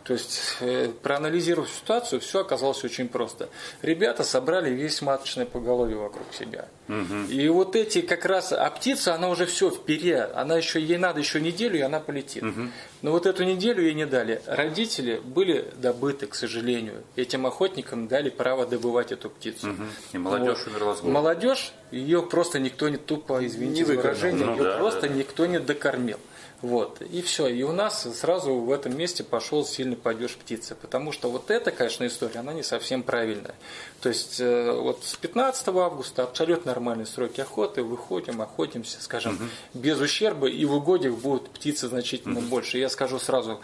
[0.04, 3.48] То есть, э, проанализировав ситуацию, все оказалось очень просто.
[3.82, 6.66] Ребята собрали весь маточное поголовье вокруг себя.
[6.88, 7.30] Угу.
[7.30, 11.20] И вот эти как раз, а птица, она уже все вперед, она еще, ей надо
[11.20, 12.42] еще неделю, и она полетит.
[12.42, 12.60] Угу.
[13.02, 14.42] Но вот эту неделю ей не дали.
[14.46, 17.02] Родители были добыты, к сожалению.
[17.14, 19.70] Этим охотникам дали право добывать эту птицу.
[19.70, 19.82] Угу.
[20.14, 20.68] И молодежь вот.
[20.68, 21.14] умерла с голоду.
[21.14, 25.08] Молодежь, ее просто никто не тупо, извините не за выражение, ну, ее да, просто да,
[25.08, 26.18] никто не докормил.
[26.62, 27.02] Вот.
[27.02, 27.48] И все.
[27.48, 30.76] И у нас сразу в этом месте пошел сильный падеж птицы.
[30.76, 33.56] Потому что вот эта, конечно, история, она не совсем правильная.
[34.00, 37.82] То есть э, вот с 15 августа абсолютно нормальные сроки охоты.
[37.82, 39.44] Выходим, охотимся, скажем, угу.
[39.74, 40.48] без ущерба.
[40.48, 42.46] И в угодьях будут птицы значительно угу.
[42.46, 42.78] больше.
[42.78, 43.60] Я скажу сразу,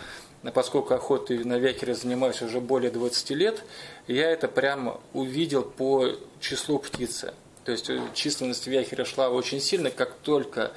[0.53, 3.63] поскольку охотой на вякере занимаюсь уже более 20 лет,
[4.09, 7.33] я это прямо увидел по числу птицы.
[7.65, 10.73] То есть э, численность вяхера шла очень сильно, как только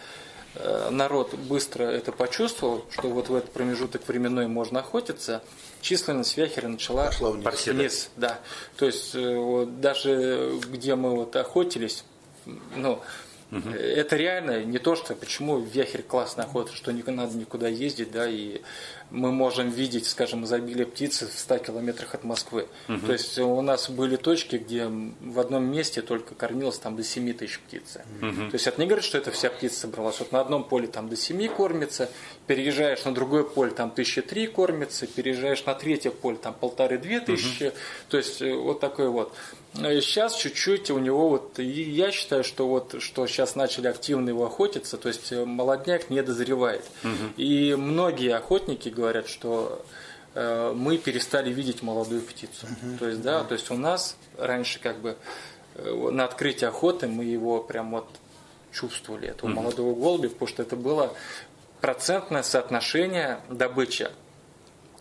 [0.89, 5.43] народ быстро это почувствовал, что вот в этот промежуток временной можно охотиться,
[5.81, 7.67] численность вяхеря начала Пошла вниз.
[7.67, 8.09] вниз.
[8.17, 8.39] Да.
[8.75, 12.03] То есть э, вот, даже где мы вот охотились,
[12.75, 13.01] ну,
[13.51, 13.69] Угу.
[13.69, 18.25] Это реально не то, что почему Вяхерь классная охота, что не надо никуда ездить, да,
[18.25, 18.61] и
[19.11, 22.67] мы можем видеть, скажем, изобилие птицы в 100 километрах от Москвы.
[22.87, 23.05] Угу.
[23.05, 27.33] То есть у нас были точки, где в одном месте только кормилось там до 7
[27.33, 28.03] тысяч птицы.
[28.21, 28.49] Угу.
[28.49, 30.19] То есть это не говорит, что это вся птица собралась.
[30.19, 32.09] Вот на одном поле там до 7 кормится,
[32.47, 37.65] переезжаешь на другое поле, там тысячи три кормится, переезжаешь на третье поле, там полторы-две тысячи.
[37.65, 37.73] Угу.
[38.09, 39.33] То есть э, вот такой вот.
[39.73, 44.97] Сейчас чуть-чуть у него вот, я считаю, что вот, что сейчас начали активно его охотиться,
[44.97, 46.83] то есть э, молодняк не дозревает.
[47.03, 47.33] Угу.
[47.37, 49.85] И многие охотники говорят, что
[50.35, 52.65] э, мы перестали видеть молодую птицу.
[52.65, 52.97] Угу.
[52.99, 55.17] То есть, да, то есть у нас раньше как бы
[55.75, 58.07] э, на открытии охоты мы его прям вот
[58.71, 59.61] чувствовали, этого угу.
[59.61, 61.13] молодого голубя, потому что это было
[61.81, 64.09] процентное соотношение добычи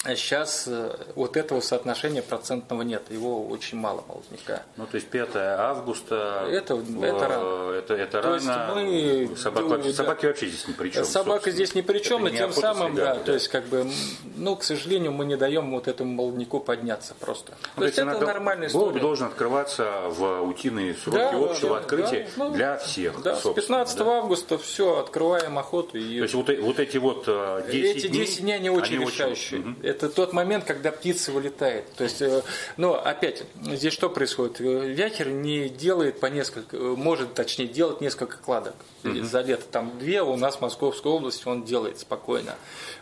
[0.04, 4.62] сейчас э, вот этого соотношения процентного нет, его очень мало молодняка.
[4.76, 6.46] Ну, то есть 5 августа.
[6.50, 7.72] Это, это рано.
[7.72, 8.78] Это, это то рано.
[8.80, 11.04] Есть мы, собак, да, собаки вообще здесь ни при чем.
[11.04, 11.54] Собака собственно.
[11.54, 13.90] здесь ни при чем, и тем самым, да, да, то есть, как бы,
[14.36, 17.52] ну, к сожалению, мы не даем вот этому молодняку подняться просто.
[17.76, 18.86] Ну, то, есть, это нормальная история.
[18.86, 23.22] Голубь должен открываться в утиные сроки да, общего да, открытия да, ну, для всех.
[23.22, 24.04] Да, с 15 да.
[24.06, 25.98] августа все, открываем охоту.
[25.98, 26.16] И...
[26.16, 29.60] То есть, вот, вот эти вот 10 э, эти 10 дней, они очень они решающие.
[29.60, 29.76] Очень...
[29.90, 31.92] Это тот момент, когда птица вылетает.
[31.94, 32.42] То есть, э,
[32.76, 34.60] но опять, здесь что происходит?
[34.60, 39.22] Э, Вякер не делает по несколько, э, может точнее делать несколько кладок mm-hmm.
[39.24, 39.64] за лето.
[39.68, 42.54] Там две, у нас в Московской области он делает спокойно.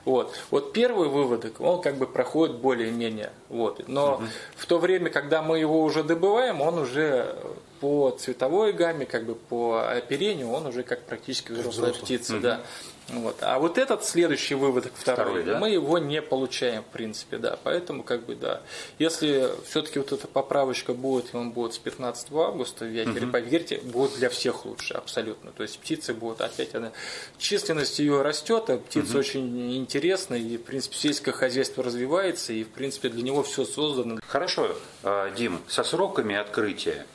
[0.07, 3.33] Вот, вот первый выводок, он как бы проходит более-менее.
[3.51, 3.87] Вот.
[3.87, 4.29] Но mm-hmm.
[4.57, 7.37] в то время, когда мы его уже добываем, он уже
[7.81, 12.05] по цветовой гамме, как бы по оперению, он уже как практически взрослая Взрослый.
[12.05, 12.37] птица.
[12.37, 12.41] Mm-hmm.
[12.41, 12.61] Да.
[13.09, 13.39] Вот.
[13.41, 15.59] А вот этот следующий выводок, второй, второй да?
[15.59, 17.59] мы его не получаем, в принципе, да.
[17.63, 18.61] Поэтому, как бы, да.
[18.99, 23.33] Если все-таки вот эта поправочка будет, и он будет с 15 августа в Якере, угу.
[23.33, 25.53] поверьте, будет для всех лучше, абсолютно.
[25.53, 26.93] То есть птицы будут опять, она,
[27.39, 29.19] численность ее растет, а птица угу.
[29.19, 34.19] очень интересная, и, в принципе, сельское хозяйство развивается, и, в принципе, для него все создано.
[34.27, 37.07] Хорошо, а, Дим, со сроками открытия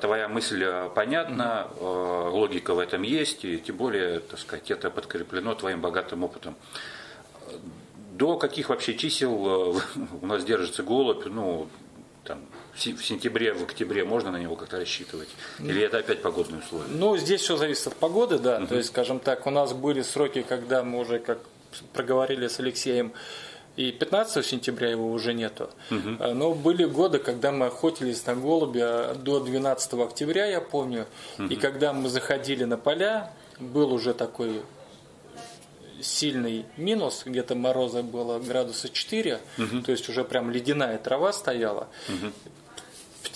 [0.00, 4.90] твоя мысль э, понятна, mm логика в этом есть, и тем более, так сказать, это
[4.90, 6.54] подкреплено твоим богатым опытом.
[8.12, 9.80] До каких вообще чисел э,
[10.22, 11.68] у нас держится голубь, ну,
[12.24, 12.40] там,
[12.74, 15.28] в сентябре, в октябре можно на него как-то рассчитывать?
[15.58, 16.86] Или это опять погодные условия?
[16.90, 18.58] Ну, здесь все зависит от погоды, да.
[18.58, 18.66] Uh-huh.
[18.66, 21.38] То есть, скажем так, у нас были сроки, когда мы уже, как
[21.92, 23.12] проговорили с Алексеем,
[23.76, 25.70] и 15 сентября его уже нету.
[25.90, 26.34] Угу.
[26.34, 31.06] Но были годы, когда мы охотились на голубя до 12 октября, я помню.
[31.38, 31.48] Угу.
[31.48, 34.62] И когда мы заходили на поля, был уже такой
[36.00, 39.82] сильный минус, где-то мороза было градуса 4, угу.
[39.82, 41.88] то есть уже прям ледяная трава стояла.
[42.08, 42.32] Угу.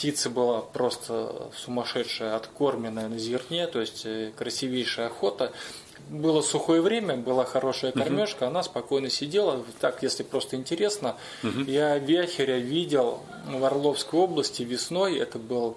[0.01, 5.53] Птица была просто сумасшедшая, откормленная на зерне, то есть э, красивейшая охота
[6.09, 8.51] было сухое время, была хорошая кормежка, угу.
[8.51, 9.63] она спокойно сидела.
[9.79, 11.65] Так, если просто интересно, угу.
[11.67, 15.77] я Вяхеря видел в Орловской области весной, это был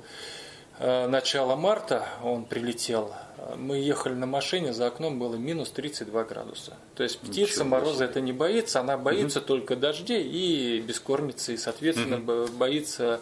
[0.79, 3.13] э, начало марта, он прилетел.
[3.57, 6.77] Мы ехали на машине, за окном было минус 32 градуса.
[6.95, 9.47] То есть птица мороза это не боится, она боится угу.
[9.47, 12.53] только дождей и бескормицы, и, соответственно, угу.
[12.53, 13.19] боится,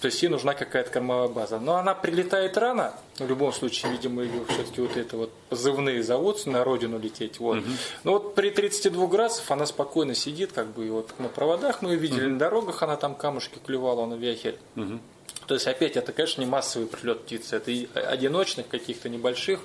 [0.00, 1.58] то есть ей нужна какая-то кормовая база.
[1.58, 6.46] Но она прилетает рано, в любом случае, видимо, ее все-таки вот это вот позывные зовут
[6.46, 7.40] на родину лететь.
[7.40, 7.58] Вот.
[7.58, 7.66] Угу.
[8.04, 11.90] Но вот при 32 градусах она спокойно сидит, как бы, и вот на проводах мы
[11.90, 12.34] ее видели, угу.
[12.34, 14.58] на дорогах она там камушки клювала на вяхель.
[14.76, 15.00] Угу.
[15.48, 17.72] То есть, опять, это, конечно, не массовый прилет птицы, это
[18.08, 19.60] одиночных каких-то небольших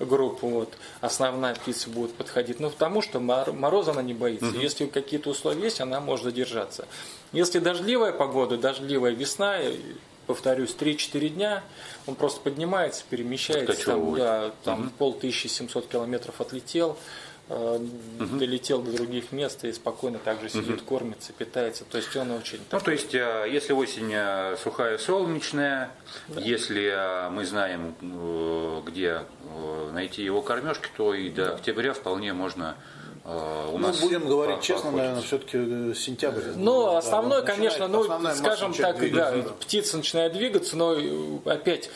[0.00, 0.42] групп.
[0.42, 0.74] Вот.
[1.00, 4.48] Основная птица будет подходить, но потому что мороз она не боится.
[4.48, 4.58] Угу.
[4.58, 6.88] Если какие-то условия есть, она может задержаться.
[7.32, 9.60] Если дождливая погода, дождливая весна,
[10.26, 11.62] повторюсь, 3-4 дня,
[12.08, 14.90] он просто поднимается, перемещается, там, да, там угу.
[14.98, 16.98] полтысячи семьсот километров отлетел,
[17.50, 18.36] угу.
[18.38, 20.84] долетел до других мест и спокойно также сидит, угу.
[20.84, 21.84] кормится, питается.
[21.84, 22.60] То есть он очень...
[22.70, 25.90] Ну, то есть, э, если осень э, сухая, солнечная,
[26.28, 26.40] да.
[26.40, 27.94] если мы знаем,
[28.86, 29.22] где
[29.92, 31.54] найти его кормежки, то и до да.
[31.54, 32.76] октября вполне можно
[33.30, 36.42] у ну, нас будем говорить по, честно, наверное, все-таки э, сентябрь.
[36.56, 41.90] Ну, основной, да, конечно, ну, скажем так, да, да, птица начинает двигаться, но э, опять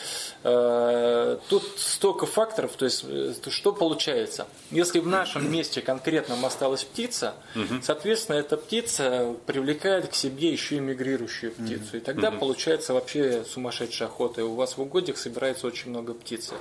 [0.45, 4.47] э, тут столько факторов, то есть э, что получается?
[4.71, 7.81] Если в нашем месте конкретном осталась птица, угу.
[7.83, 11.97] соответственно, эта птица привлекает к себе еще и мигрирующую птицу, угу.
[11.97, 12.39] и тогда угу.
[12.39, 16.55] получается вообще сумасшедшая охота, и у вас в угодьях собирается очень много птицы.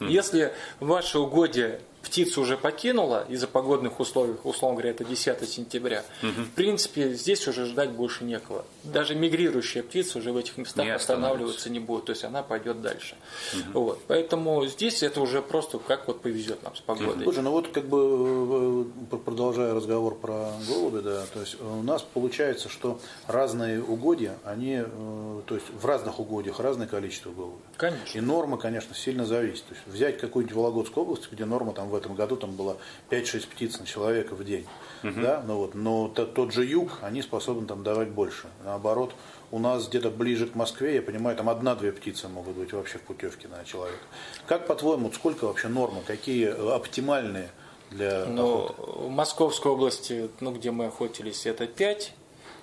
[0.00, 6.42] Если ваше угодье птица уже покинула из-за погодных условий, условно говоря, это 10 сентября, угу.
[6.42, 8.64] в принципе, здесь уже ждать больше некого.
[8.84, 12.80] Даже мигрирующая птица уже в этих местах не останавливаться не будет, то есть она пойдет
[12.80, 13.16] дальше.
[13.52, 13.80] Угу.
[13.80, 14.00] Вот.
[14.06, 17.24] Поэтому здесь это уже просто как вот повезет нам с погодой.
[17.24, 22.02] Слушай, ну вот как бы э, продолжая разговор про голуби, да, то есть у нас
[22.02, 27.58] получается, что разные угодья, они, э, то есть в разных угодьях разное количество голубей.
[27.76, 28.18] Конечно.
[28.18, 29.64] И норма, конечно, сильно зависит.
[29.66, 32.78] То есть взять какую-нибудь Вологодскую область, где норма там в этом году там было
[33.10, 34.66] 5-6 птиц на человека в день,
[35.02, 35.20] угу.
[35.20, 38.48] да, ну вот, но тот же юг, они способны там давать больше.
[38.64, 39.14] Наоборот,
[39.50, 43.02] у нас где-то ближе к Москве, я понимаю, там одна-две птицы могут быть вообще в
[43.02, 44.02] путевке на человека.
[44.46, 47.50] Как по-твоему, сколько вообще нормы, какие оптимальные
[47.90, 48.82] для ну, охоты?
[48.82, 52.12] В Московской области, ну, где мы охотились, это 5,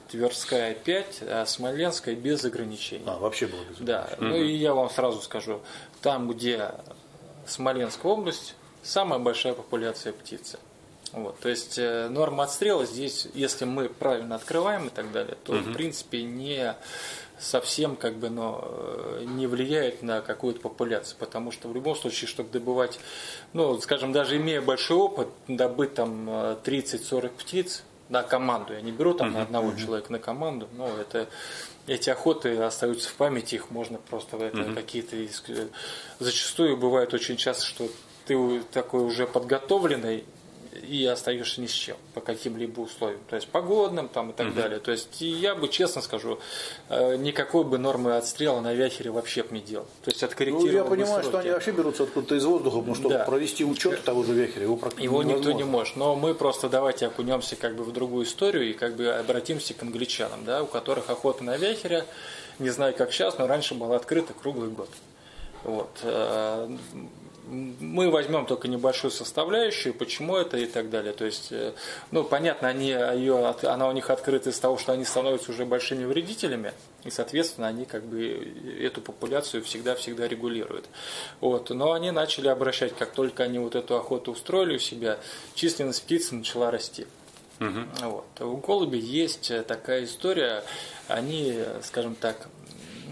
[0.09, 3.03] Тверская 5, а Смоленская без ограничений.
[3.07, 3.87] А, вообще было без ограничений.
[3.87, 5.61] Да, mm ну и я вам сразу скажу,
[6.01, 6.71] там, где
[7.47, 8.55] Смоленская область,
[8.85, 10.59] самая большая популяция птицы.
[11.11, 15.53] Вот, то есть э, норма отстрела здесь, если мы правильно открываем и так далее, то
[15.53, 15.61] угу.
[15.61, 16.75] в принципе не
[17.39, 22.27] совсем как бы, но э, не влияет на какую-то популяцию, потому что в любом случае,
[22.27, 22.99] чтобы добывать,
[23.53, 28.91] ну, скажем, даже имея большой опыт, добыть там 30-40 э, птиц на команду, я не
[28.91, 29.83] беру там на одного uh-huh.
[29.83, 31.27] человека на команду, но это
[31.87, 34.75] эти охоты остаются в памяти, их можно просто это uh-huh.
[34.75, 35.15] какие-то
[36.19, 37.87] зачастую бывает очень часто, что
[38.25, 40.25] ты такой уже подготовленный,
[40.81, 44.55] и остаешься ни с чем по каким-либо условиям, то есть погодным там и так угу.
[44.55, 44.79] далее.
[44.79, 46.39] То есть я бы честно скажу,
[46.89, 49.85] э, никакой бы нормы отстрела на вяхере вообще бы не делал.
[50.03, 50.67] То есть откорректировал.
[50.67, 51.27] Ну, я понимаю, сроки.
[51.27, 53.23] что они вообще берутся откуда-то из воздуха, потому что да.
[53.23, 55.49] провести учет того же вяхера его практически Его невозможно.
[55.49, 55.95] никто не может.
[55.95, 59.81] Но мы просто давайте окунемся как бы в другую историю и как бы обратимся к
[59.81, 62.05] англичанам, да, у которых охота на вяхере,
[62.59, 64.89] не знаю как сейчас, но раньше была открыта круглый год.
[65.63, 65.89] Вот.
[67.47, 71.13] Э, мы возьмем только небольшую составляющую, почему это и так далее.
[71.13, 71.73] То есть, э,
[72.11, 76.05] ну, понятно, они, ее, она у них открыта из того, что они становятся уже большими
[76.05, 76.73] вредителями,
[77.03, 80.85] и, соответственно, они как бы эту популяцию всегда-всегда регулируют.
[81.41, 81.69] Вот.
[81.69, 85.19] Но они начали обращать, как только они вот эту охоту устроили у себя,
[85.53, 87.05] численность птиц начала расти.
[87.59, 88.09] Угу.
[88.09, 88.41] Вот.
[88.41, 90.63] У голуби есть такая история,
[91.07, 92.49] они, скажем так,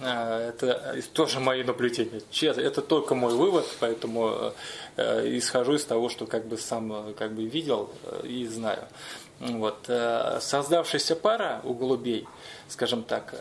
[0.03, 2.21] это тоже мои наблюдения.
[2.31, 4.53] Честно, это только мой вывод, поэтому
[4.97, 8.87] э, исхожу из того, что как бы сам как бы видел э, и знаю.
[9.39, 9.85] Вот.
[9.87, 12.27] Э, создавшаяся пара у голубей,
[12.67, 13.33] скажем так,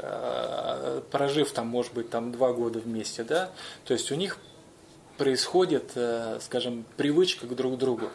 [1.10, 3.50] прожив там, может быть, там два года вместе, да,
[3.84, 4.38] то есть у них
[5.16, 5.92] происходит,
[6.40, 8.10] скажем, привычка к друг другу.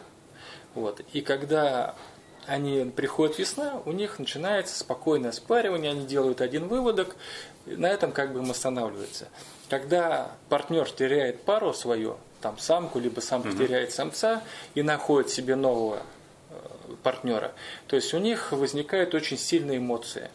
[0.74, 1.00] Вот.
[1.12, 1.94] И когда
[2.48, 7.14] они приходит весна, у них начинается спокойное спаривание, они делают один выводок,
[7.66, 9.28] на этом как бы им останавливается.
[9.68, 13.58] Когда партнер теряет пару свою, там самку, либо самка угу.
[13.58, 14.42] теряет самца
[14.74, 15.98] и находит себе нового
[16.48, 16.54] э,
[17.02, 17.52] партнера,
[17.86, 20.30] то есть у них возникают очень сильные эмоции.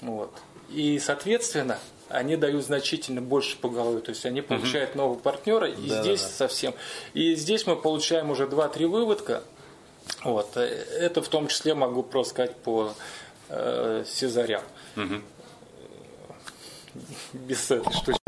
[0.00, 0.32] Вот.
[0.70, 1.78] И, соответственно,
[2.08, 4.98] они дают значительно больше по голове, то есть они получают угу.
[5.00, 6.34] нового партнера, и да, здесь да, да.
[6.34, 6.74] совсем.
[7.12, 9.42] И здесь мы получаем уже 2-3 выводка,
[10.24, 10.56] вот.
[10.56, 10.66] Э,
[11.00, 12.94] это в том числе могу просто сказать по
[13.48, 14.62] э, Сезарям.
[14.96, 15.22] Угу.
[17.32, 18.22] Без этой штучки.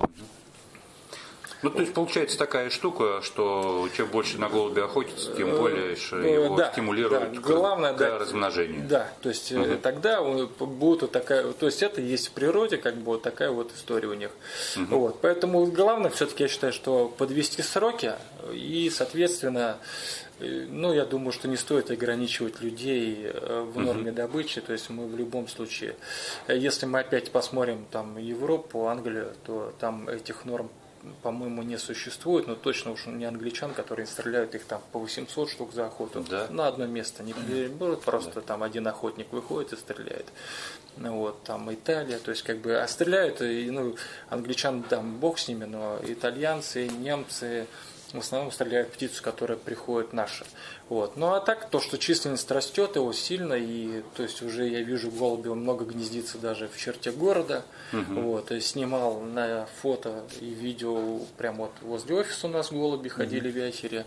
[1.64, 5.92] Ну, то есть получается такая штука, что чем больше на голубя охотится, тем э, более
[5.92, 7.40] его да, стимулирует да.
[7.40, 8.86] Главное, к, да, размножению.
[8.86, 9.64] Да, то есть угу.
[9.82, 14.08] тогда будет такая, то есть это есть в природе, как бы вот такая вот история
[14.08, 14.28] у них.
[14.76, 14.94] Угу.
[14.94, 18.12] Вот, поэтому главное все-таки я считаю, что подвести сроки
[18.52, 20.23] и, соответственно, э,
[20.70, 24.16] ну, я думаю, что не стоит ограничивать людей в норме угу.
[24.16, 25.96] добычи, то есть мы в любом случае,
[26.48, 30.70] если мы опять посмотрим там Европу, Англию, то там этих норм
[31.22, 35.72] по-моему, не существует, но точно уж не англичан, которые стреляют их там по 800 штук
[35.72, 36.24] за охоту.
[36.28, 36.46] Да.
[36.50, 38.40] На одно место не берут, просто да.
[38.40, 40.26] там один охотник выходит и стреляет.
[40.96, 43.96] Ну, вот, там Италия, то есть как бы, а стреляют, и, ну,
[44.28, 47.66] англичан там бог с ними, но итальянцы, немцы,
[48.14, 50.44] в основном стреляют птицу, которая приходит наша.
[50.88, 51.16] Вот.
[51.16, 55.10] Ну а так, то, что численность растет его сильно, и то есть уже я вижу
[55.10, 57.64] голуби много гнездится даже в черте города.
[57.92, 58.20] Угу.
[58.20, 63.48] Вот, и снимал на фото и видео прямо вот возле офиса у нас голуби ходили
[63.48, 63.58] угу.
[63.58, 64.06] в яхере.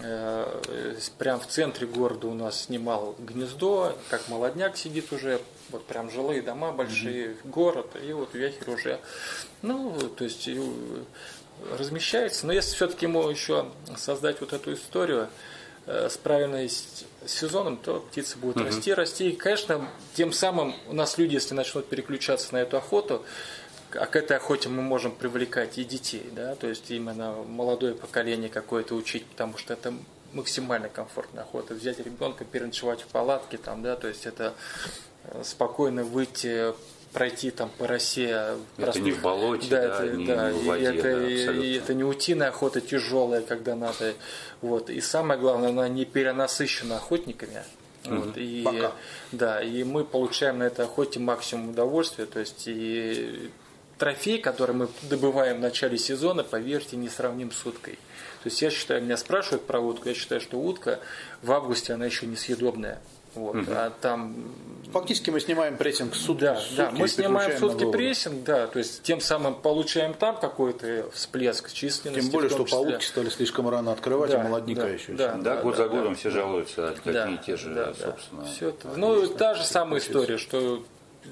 [0.00, 5.40] Э, прям в центре города у нас снимал гнездо, как молодняк сидит уже,
[5.70, 9.00] вот прям жилые дома большие, mm город, и вот Вяхер уже,
[9.62, 10.48] ну, то есть
[11.78, 12.46] размещается.
[12.46, 15.28] Но если все-таки ему еще создать вот эту историю
[15.86, 16.70] э, с правильной
[17.26, 18.66] сезоном, то птицы будут угу.
[18.66, 19.30] расти, расти.
[19.30, 23.24] И, конечно, тем самым у нас люди, если начнут переключаться на эту охоту,
[23.92, 28.50] а к этой охоте мы можем привлекать и детей, да, то есть именно молодое поколение
[28.50, 29.94] какое-то учить, потому что это
[30.34, 31.74] максимально комфортная охота.
[31.74, 34.54] Взять ребенка, переночевать в палатке, там, да, то есть это
[35.24, 36.74] э, спокойно выйти
[37.12, 38.28] пройти там по росе.
[38.28, 39.04] Это простых...
[39.04, 42.04] не в болоте, да, да, это, не, да, в воде, это, да, и это не
[42.04, 44.14] утиная охота тяжелая, когда надо.
[44.60, 44.90] Вот.
[44.90, 47.62] И самое главное, она не перенасыщена охотниками.
[48.04, 48.92] Вот, и, Пока.
[49.32, 52.26] Да, и мы получаем на этой охоте максимум удовольствия.
[52.26, 53.50] То есть и
[53.98, 57.94] трофей, который мы добываем в начале сезона, поверьте, не сравним с уткой.
[58.42, 61.00] То есть я считаю, меня спрашивают про утку, я считаю, что утка
[61.42, 63.00] в августе она еще несъедобная.
[63.34, 63.66] Вот, угу.
[63.68, 64.34] а там...
[64.92, 66.44] Фактически мы снимаем прессинг сутки.
[66.44, 71.10] Да, сутки да, мы снимаем сутки прессинг, да, то есть тем самым получаем там какой-то
[71.12, 72.22] всплеск численности.
[72.22, 75.12] Тем более, что паутки стали слишком рано открывать, да, а молодняка да, еще.
[75.12, 76.18] Да, да, да, год да, за годом да.
[76.18, 78.42] все жалуются, одни да, и те же, да, собственно.
[78.42, 78.48] Да.
[78.48, 78.88] Все это.
[78.96, 80.82] Ну, та же самая история, что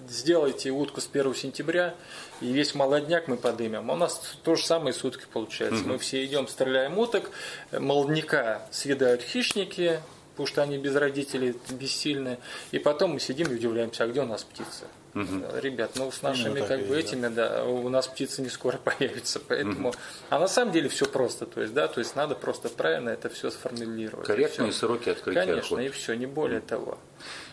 [0.09, 1.95] сделайте утку с 1 сентября,
[2.41, 3.89] и весь молодняк мы подымем.
[3.89, 5.83] У нас то же самое сутки получается.
[5.83, 5.93] Угу.
[5.93, 7.31] Мы все идем, стреляем уток,
[7.73, 10.01] молодняка съедают хищники,
[10.37, 12.37] потому что они без родителей бессильны.
[12.71, 14.85] И потом мы сидим и удивляемся, а где у нас птица?
[15.15, 15.61] Угу.
[15.63, 17.49] Ребят, ну с нашими ну, как бы этими, да.
[17.49, 19.89] да, у нас птица не скоро появится, поэтому.
[19.89, 19.97] Угу.
[20.29, 23.31] А на самом деле все просто, то есть, да, то есть надо просто правильно это
[23.31, 24.27] все сформулировать.
[24.27, 25.41] Корректные сроки открытия.
[25.41, 25.87] Конечно, охоты.
[25.87, 26.69] и все, не более угу.
[26.69, 26.99] того.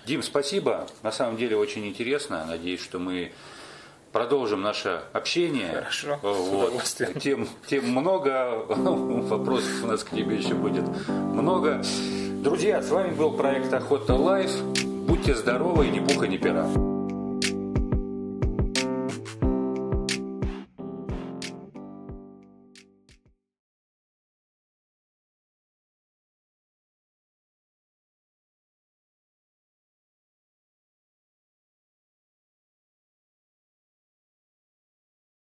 [0.05, 0.87] Дим, спасибо.
[1.03, 2.45] На самом деле очень интересно.
[2.45, 3.31] Надеюсь, что мы
[4.11, 5.69] продолжим наше общение.
[5.69, 6.19] Хорошо.
[6.21, 6.83] Вот.
[7.21, 11.81] Тем, тем много, вопросов у нас к тебе еще будет много.
[12.43, 14.51] Друзья, с вами был проект Охота Life.
[15.07, 16.67] Будьте здоровы и ни пуха, ни пера.